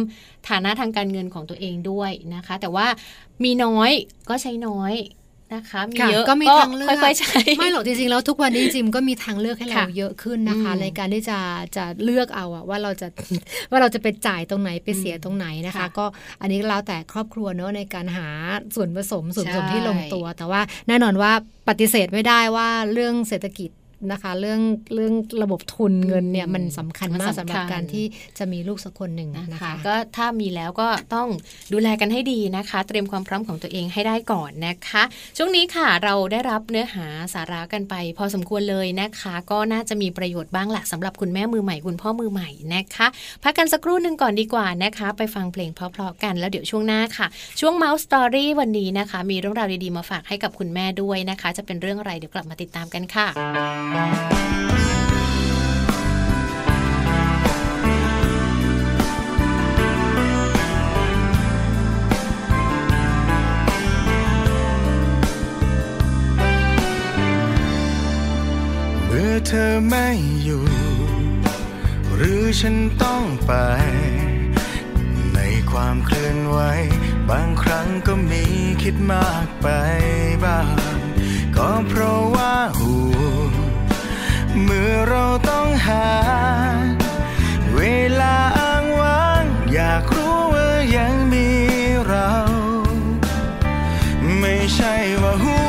[0.49, 2.87] ฐานะทางการเงินของตัวเองด้วยนะคะ แต่ว่า
[3.43, 3.91] มีน้อย
[4.29, 4.93] ก็ใช้น้อย
[5.53, 11.39] นะคะมีค่ะเยอะก็มีทางเลือกค่อยๆใช้ไม่หรอกจริงๆแล้วทุกวันนี้จริงๆก็มีทางเลือกให้เราค่ะเยอะขึ้นนะคะอืมในการที่จะ
[11.77, 13.07] จะเลือกเอาอะว่าเราจะ
[13.71, 16.05] ว่าเราจะไปจ่ายตรงไหนไปเสียอืมตรงไหนนะคะค่ะก็
[16.41, 18.27] อันนี้แล้วแต่ครอบครัวเนอะในการหา
[18.75, 21.31] ส่วนผสมส่วนผสมใช่ที่ลงตัว แต่ว่าแน่นอนว่า
[21.69, 23.69] ปฏิเสธไม่ได้ว่าเรื่องเศรษฐกิจ
[24.11, 24.61] นะคะ เรื่อง
[24.93, 28.05] เรื่องระบบทุนเงินเนี่ยมันสำคัญมากสำหรับการที่
[28.37, 31.27] จะมีลูกสักคนหนึ่งนะนะคะคะ ก็ถ้ามีแล้วก็ต้อง
[31.73, 35.03] ดูแลกันให้ดีนะคะ เตรียมความพร้อมของตัวเองให้ได้ก่อนนะคะ
[35.37, 43.07] ช่วงนี้ค่ะเราได้รับเนื้อหาสาระกันไป พอสมควรเลยนะคะ ก็น่าจะมีประโยชน์บ้างแหละสำหรับคุณแม่มือใหม่คุณพ่อมือใหม่นะคะ
[43.43, 47.27] พักกันสักครู่หนึ่งก่อนดีกว่านะคะ ไปฟังเพลงเพราะๆกันแล้วเดี๋ยวช่วงหน้าค่ะ
[47.59, 53.27] ช่วง Mouse Story วันนี้นะคะ มีเรื่องราวดีๆมาฝากให้กับคุณแม่ด้วยนะคะ จะเป็นเรื่องอะไรเดี๋ยวกลับมาติดตามกันค่ะ
[53.87, 70.07] เมื่อเธอไม่
[70.43, 70.63] อยู่
[72.15, 73.53] หรือฉันต้องไป
[75.33, 75.39] ใน
[75.71, 76.57] ความเคลื่อนไหว
[77.29, 78.43] บางครั้งก็มี
[78.83, 79.67] คิดมากไป
[80.43, 80.75] บ้าง
[81.55, 83.46] ก็เพราะว่าห่วง
[84.63, 86.07] เมื่อเราต้องหา
[87.75, 87.81] เว
[88.19, 89.43] ลาอ้างว้าง
[89.73, 91.47] อยากรู้ว่ายังมี
[92.07, 92.31] เรา
[94.39, 95.66] ไม่ใช่ว่าหู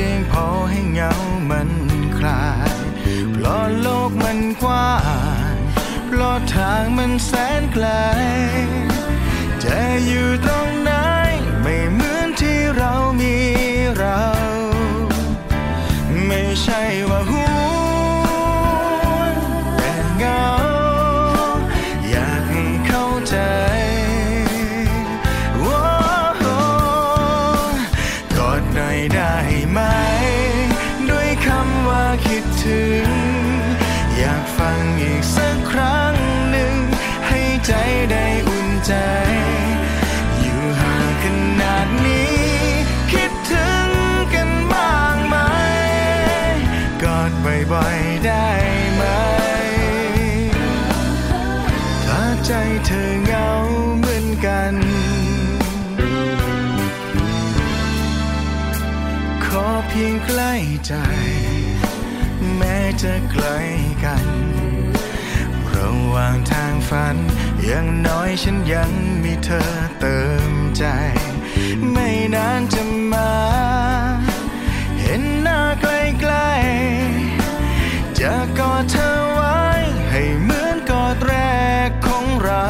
[0.00, 1.12] สียงพอให้เหงา
[1.50, 1.70] มัน
[2.18, 2.72] คลาย
[3.32, 4.94] เพราะโลกมันกว้า
[5.52, 5.54] ง
[6.06, 7.30] เพราะทางมันแส
[7.60, 7.86] นไกล
[9.64, 10.77] จะอยู่ตรง
[60.88, 60.96] ใจ
[62.56, 63.46] แม้จะไกล
[64.04, 64.26] กัน
[65.74, 67.16] ระหว่างทางฝัน
[67.64, 68.90] อย่างน้อยฉันยัง
[69.22, 70.18] มีเธอเติ
[70.50, 70.84] มใจ
[71.92, 72.82] ไม่นานจะ
[73.12, 73.32] มา
[75.00, 79.60] เห็นหน้าใกล้ๆจะกอดเธอไว้
[80.10, 81.34] ให้เหมือนกอดแร
[81.88, 82.66] กของเรา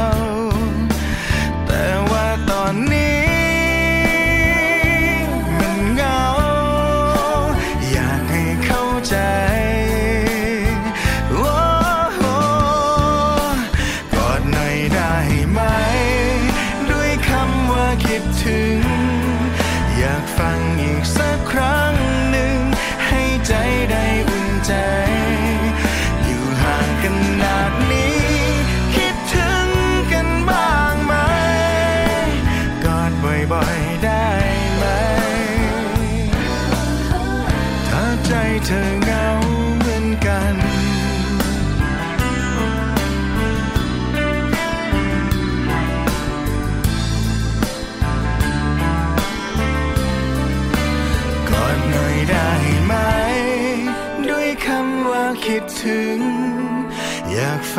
[23.48, 23.77] day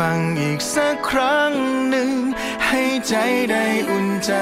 [0.00, 1.52] ฟังอีกสักครั้ง
[1.88, 2.10] หนึ่ง
[2.66, 3.14] ให้ใจ
[3.50, 4.32] ได้อุ่นใจ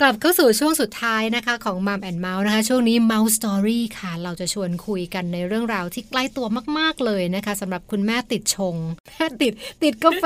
[0.00, 6.46] กลับเข้าสู่ช่วงสุดท้ายนะคะของมัมแอนเมาส์นะคะ ช่วงนี้ Mouse Story ค่ะ เราจะชวนคุยกันในเรื่องราวที่ใกล้ตัว
[6.78, 8.76] มาก ๆ เลยนะคะสำหรับคุณแม่ติดชง
[9.42, 10.24] ติดติดกาแฟ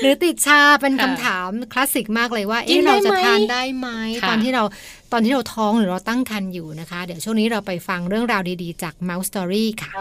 [0.00, 3.88] หรือติดชาเป็นค่ะคำถามคลาสสิกมากเลยว่ากินเอ๊ะได้เราจะไหมทานได้ไหม
[4.22, 4.64] ค่ะตอนที่เรา
[5.12, 9.92] ตอนที่เราท้องหรือเราตั้งครรภ์อยู่นะคะ เดี๋ยวช่วงนี้เราไปฟังเรื่องราวดีๆ จาก Mouse Story ค่ะ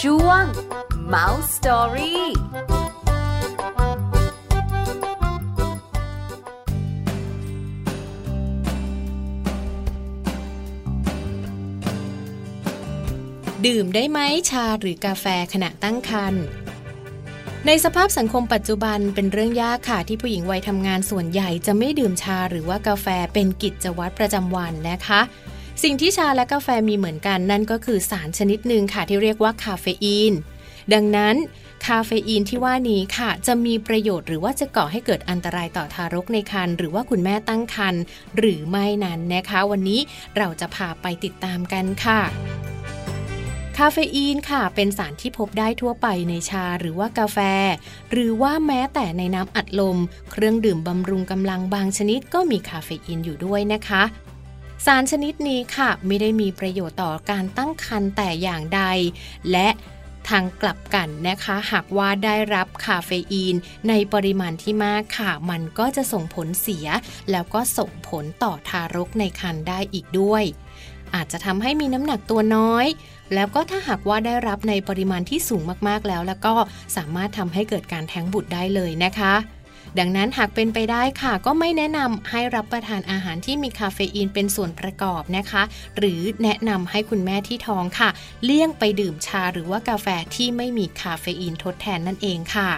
[0.00, 0.44] ช่วง
[1.14, 2.16] Mouse Story
[13.66, 14.18] ดื่มได้ไหม
[14.50, 16.44] ชาหรือกาแฟขณะตั้งครรภ์
[17.66, 25.20] ในสภาพสังคมปัจจุบันเป็นเรื่องยากค่ะที่ผู้หญิงวัยทำงานส่วนใหญ่จะไม่ดื่มชาหรือว่ากาแฟเป็นกิจวัตรประจำวันนะคะ
[25.82, 30.32] สิ่งที่ชาและกาแฟมีเหมือนกันนั่นก็คือสารชนิดหนึ่งค่ะที่เรียกว่าคาเฟอีน
[30.92, 31.36] ดังนั้น
[31.86, 38.02] คาเฟอีนที่ว่านี้ค่ะ จะมีประโยชน์หรือว่าจะก่อให้เกิดอันตรายต่อทารกในครรภ์หรือว่าคุณแม่ตั้งครรภ์
[38.38, 40.00] หรือไม่นั้นนะคะ วันนี้
[40.38, 42.20] เราจะพาไปติดตามกันค่ะ
[43.78, 47.38] คาเฟอีนค่ะ เป็นสารที่พบได้ทั่วไปในชาหรือว่ากาแฟ
[48.12, 49.98] หรือว่าแม้แต่ในน้ำอัดลม
[50.30, 54.02] เครื่องดื่มบำรุงกำลังบางชนิดก็มีคาเฟอีนอยู่ด้วยนะคะ
[54.86, 58.82] สารชนิดนี้ค่ะ ไม่ได้มีประโยชน์ต่อการตั้งครรภ์แต่อย่างใด
[59.50, 59.68] และ
[60.28, 63.54] ทางกลับกันนะคะ หากว่าได้รับคาเฟอีน
[63.88, 66.86] ในปริมาณที่มากค่ะ มันก็จะส่งผลเสีย
[67.30, 70.44] แล้วก็ส่งผลต่อทารกในครรภ์ได้อีกด้วย
[71.14, 72.86] อาจจะทำให้มีน้ำหนักตัวน้อย
[73.34, 76.54] แล้วก็ถ้าหากว่าได้รับในปริมาณที่สูงมากๆแล้ว แล้วก็
[76.96, 79.34] สามารถทำให้เกิดการแท้งบุตรได้เลยนะคะ
[79.98, 85.62] ดังนั้นหากเป็นไปได้ค่ะ ก็ไม่แนะนำให้รับประทานอาหารที่มีคาเฟอีนเป็นส่วนประกอบนะคะ
[85.98, 88.10] หรือแนะนำให้คุณแม่ที่ท้องค่ะ
[88.44, 92.70] เลี่ยงไปดื่มชาหรือว่ากาแฟที่ไม่มีคาเฟอีนทดแทนนั่นเองค่ะ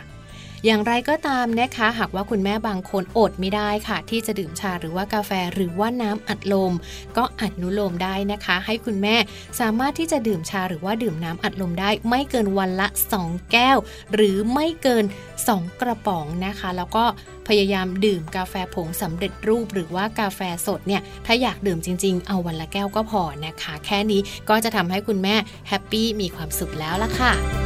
[0.66, 6.72] อย่างไรก็ตามนะคะ หากว่าคุณแม่บางคนอดไม่ได้ค่ะ ที่จะดื่มชาหรือว่ากาแฟหรือว่าน้ำอัดลม
[7.16, 9.16] ก็อนุโลมได้นะคะ ให้คุณแม่
[9.60, 12.88] สามารถที่จะดื่มชาหรือว่าดื่มน้ำอัดลมได้ ไม่เกินวันละ
[13.20, 13.78] 2 แก้ว
[14.14, 15.04] หรือไม่เกิน
[15.42, 17.04] 2 กระป๋องนะคะ แล้วก็
[17.48, 25.36] พยายามดื่มกาแฟผงสำเร็จรูป หรือว่ากาแฟสดเนี่ยถ้าอยากดื่มจริง ๆ เอาวันละแก้วก็พอนะคะ แค่นี้ก็จะทำให้คุณแม่
[25.68, 27.65] happy มีความสุขแล้วละค่ะ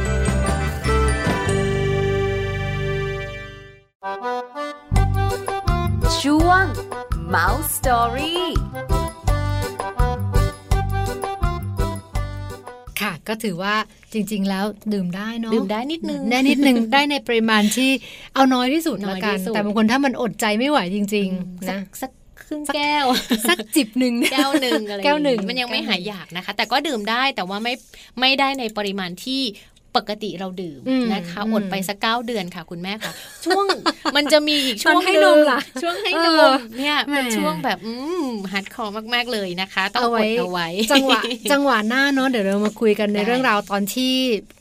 [7.35, 8.35] Mouse Story
[13.01, 13.75] ค่ะก็ถือว่า
[14.13, 17.91] จริง ๆ แล้วดื่มได้เนาะดื่มได้นิดนึงได้นิดนึงได้ในปริมาณที่
[18.33, 22.11] เอาน้อยที่สุดน้อยกัที่สุดละกันแต่บางคนถ้ามันอดใจไม่ไหวจริงๆนะสักสัก
[22.41, 23.05] ครึ่งแก้ว
[23.49, 27.73] สักจิบหนึ่งแก้วหนึ่งอะไรแก้วหนึ่งมันยังไม่แก้วหนึ่งหายอยากนะคะ แต่ก็ดื่มได้แต่ว่าไม่
[28.19, 29.41] ไม่ได้ในปริมาณที่
[29.95, 33.13] ปกติเราดื่มอืมนะคะอืมอดไปสักเก้าเดือนค่ะคุณแม่ค่ะ
[33.45, 33.65] ช่วง
[34.15, 37.93] มันจะมีอีกช่วงตอนให้งนมล่ะช่วงให้นเอมอเนี่ยแหมเป็นช่วงแบบอื
[38.25, 41.21] มฮัดคอร์มากๆเลยนะคะ ต้องเอาอไว้ดเอาไว้จังหวะ
[41.51, 44.13] จังหวะหน้าเนาะเดี๋ยวเรามาคุยกันในได้เรื่องราวตอนที่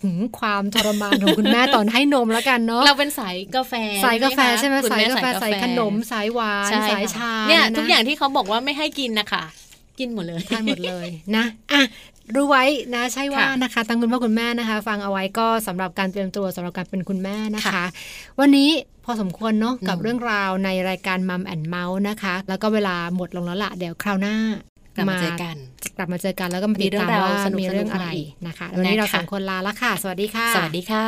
[0.03, 3.73] หืมความทรมานของคุณแม่ตอนให้นมแล้วกันเนาะเราเป็นสายกาแฟ
[4.05, 9.45] สายกาแฟใช่ไหมคุณสายแม่กาแฟสายขนมสายหวานใช่สายค่ะชาเนี่ยะทุกอย่างที่เขาบอกว่าไม่ให้กินนะคะ
[10.01, 11.83] กินหมดเลยทานหมดเลยนะอะ
[12.35, 12.65] รู้ไว้
[12.95, 17.87] นะใช่ว่าค่ะนะคะทั้งคุณพ่อคุณแม่นะคะ ฟังเอาไว้ก็สำหรับการเตรียมตัวสำหรับการเป็นคุณแม่นะคะค่ะ
[18.41, 18.71] วันนี้
[19.05, 24.37] พอสมควรเนาะกับอืมเรื่องราวในรายการมัมแอนเมาส์นะคะ แล้วก็เวลาหมดลงแล้วละเดี๋ยวคราวหน้า
[24.97, 25.57] กลับมาเจอกัน
[25.97, 31.07] กลับมาเจอกันแล้วก็มามีติดเรื่องตามราวว่าสนุกๆมีเรื่องอะไรมาอีกนะคะวันนี้เรานะคะสองคนลาละค่ะ สวัสดีค่ะ สวัสดีค่ะ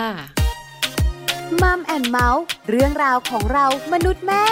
[1.62, 4.44] มัมแอนเมาส์เรื่องราวของเรามนุษย์แม่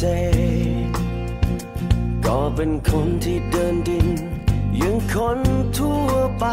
[0.00, 0.02] ษ
[2.26, 4.08] ก็เป็นคนที่เดินดิน
[4.80, 5.38] ยังคน
[5.78, 6.44] ทั่วไป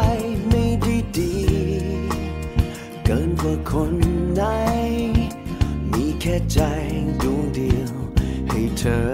[0.48, 1.34] ไม่ได้ดี
[3.04, 3.92] เกินกว่าคน
[4.34, 4.42] ไหน
[5.92, 6.60] มีแค่ใจ
[7.22, 7.94] ดวงเดียว
[8.48, 9.04] ให้เธอ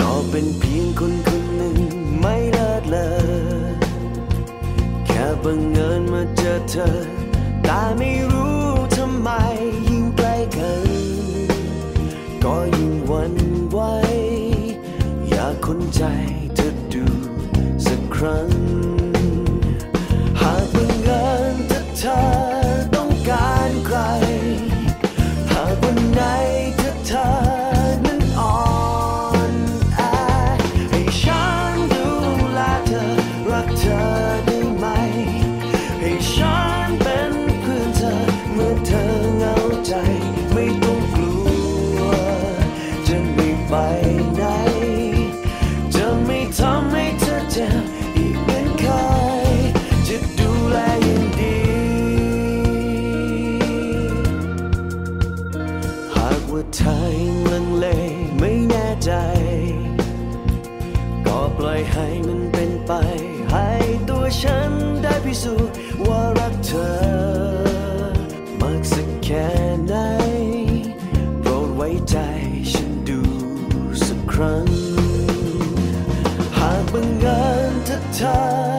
[0.00, 1.76] ก็เป็นเพียงคนคนหนึ่ง
[2.20, 2.98] ไม่เลิศเล
[3.70, 3.72] ย
[5.06, 6.88] แค่บังเอิญมาเจอเธอ
[7.62, 8.57] แต่ไม่รู้
[12.44, 13.34] ก็ยิ่งวัน
[13.70, 13.78] ไหว
[15.28, 16.02] อยากคนใจ
[16.54, 17.06] เธอดู
[17.84, 18.50] สักครั้ง
[20.40, 21.56] หากบังเอิญ
[21.98, 22.37] เธอ
[76.90, 78.77] when gone to time.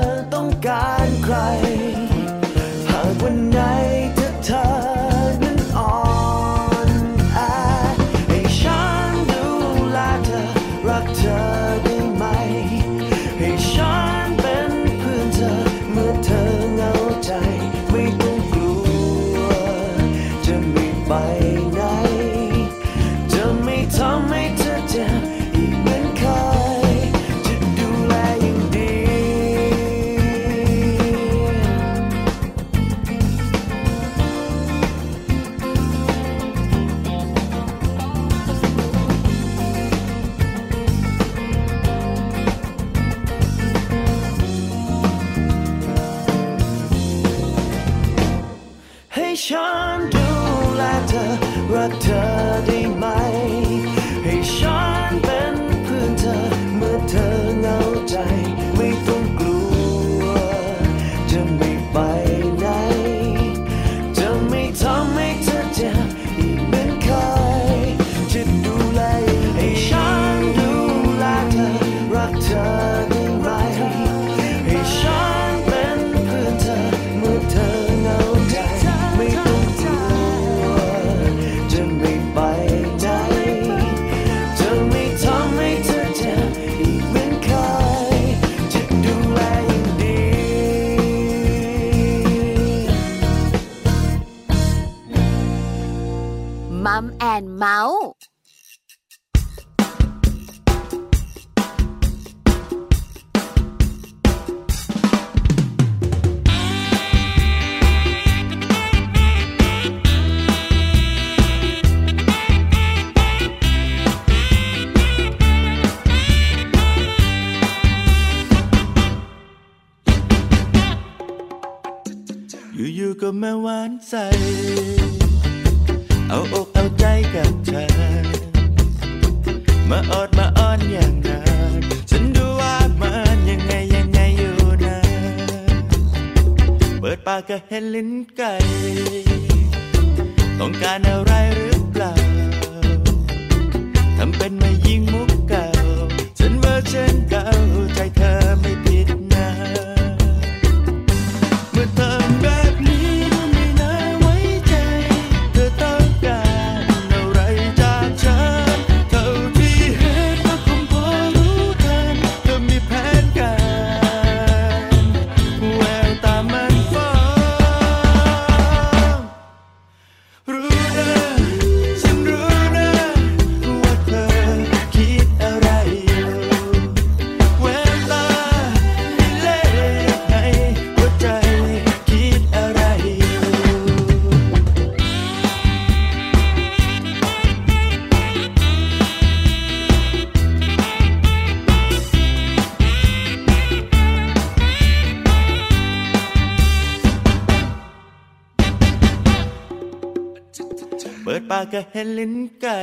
[202.18, 202.78] ลิ้นไก่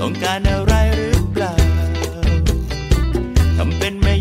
[0.00, 1.54] ต้องการอะไรหรือเปล่า
[3.56, 4.14] ทำเป็นไม่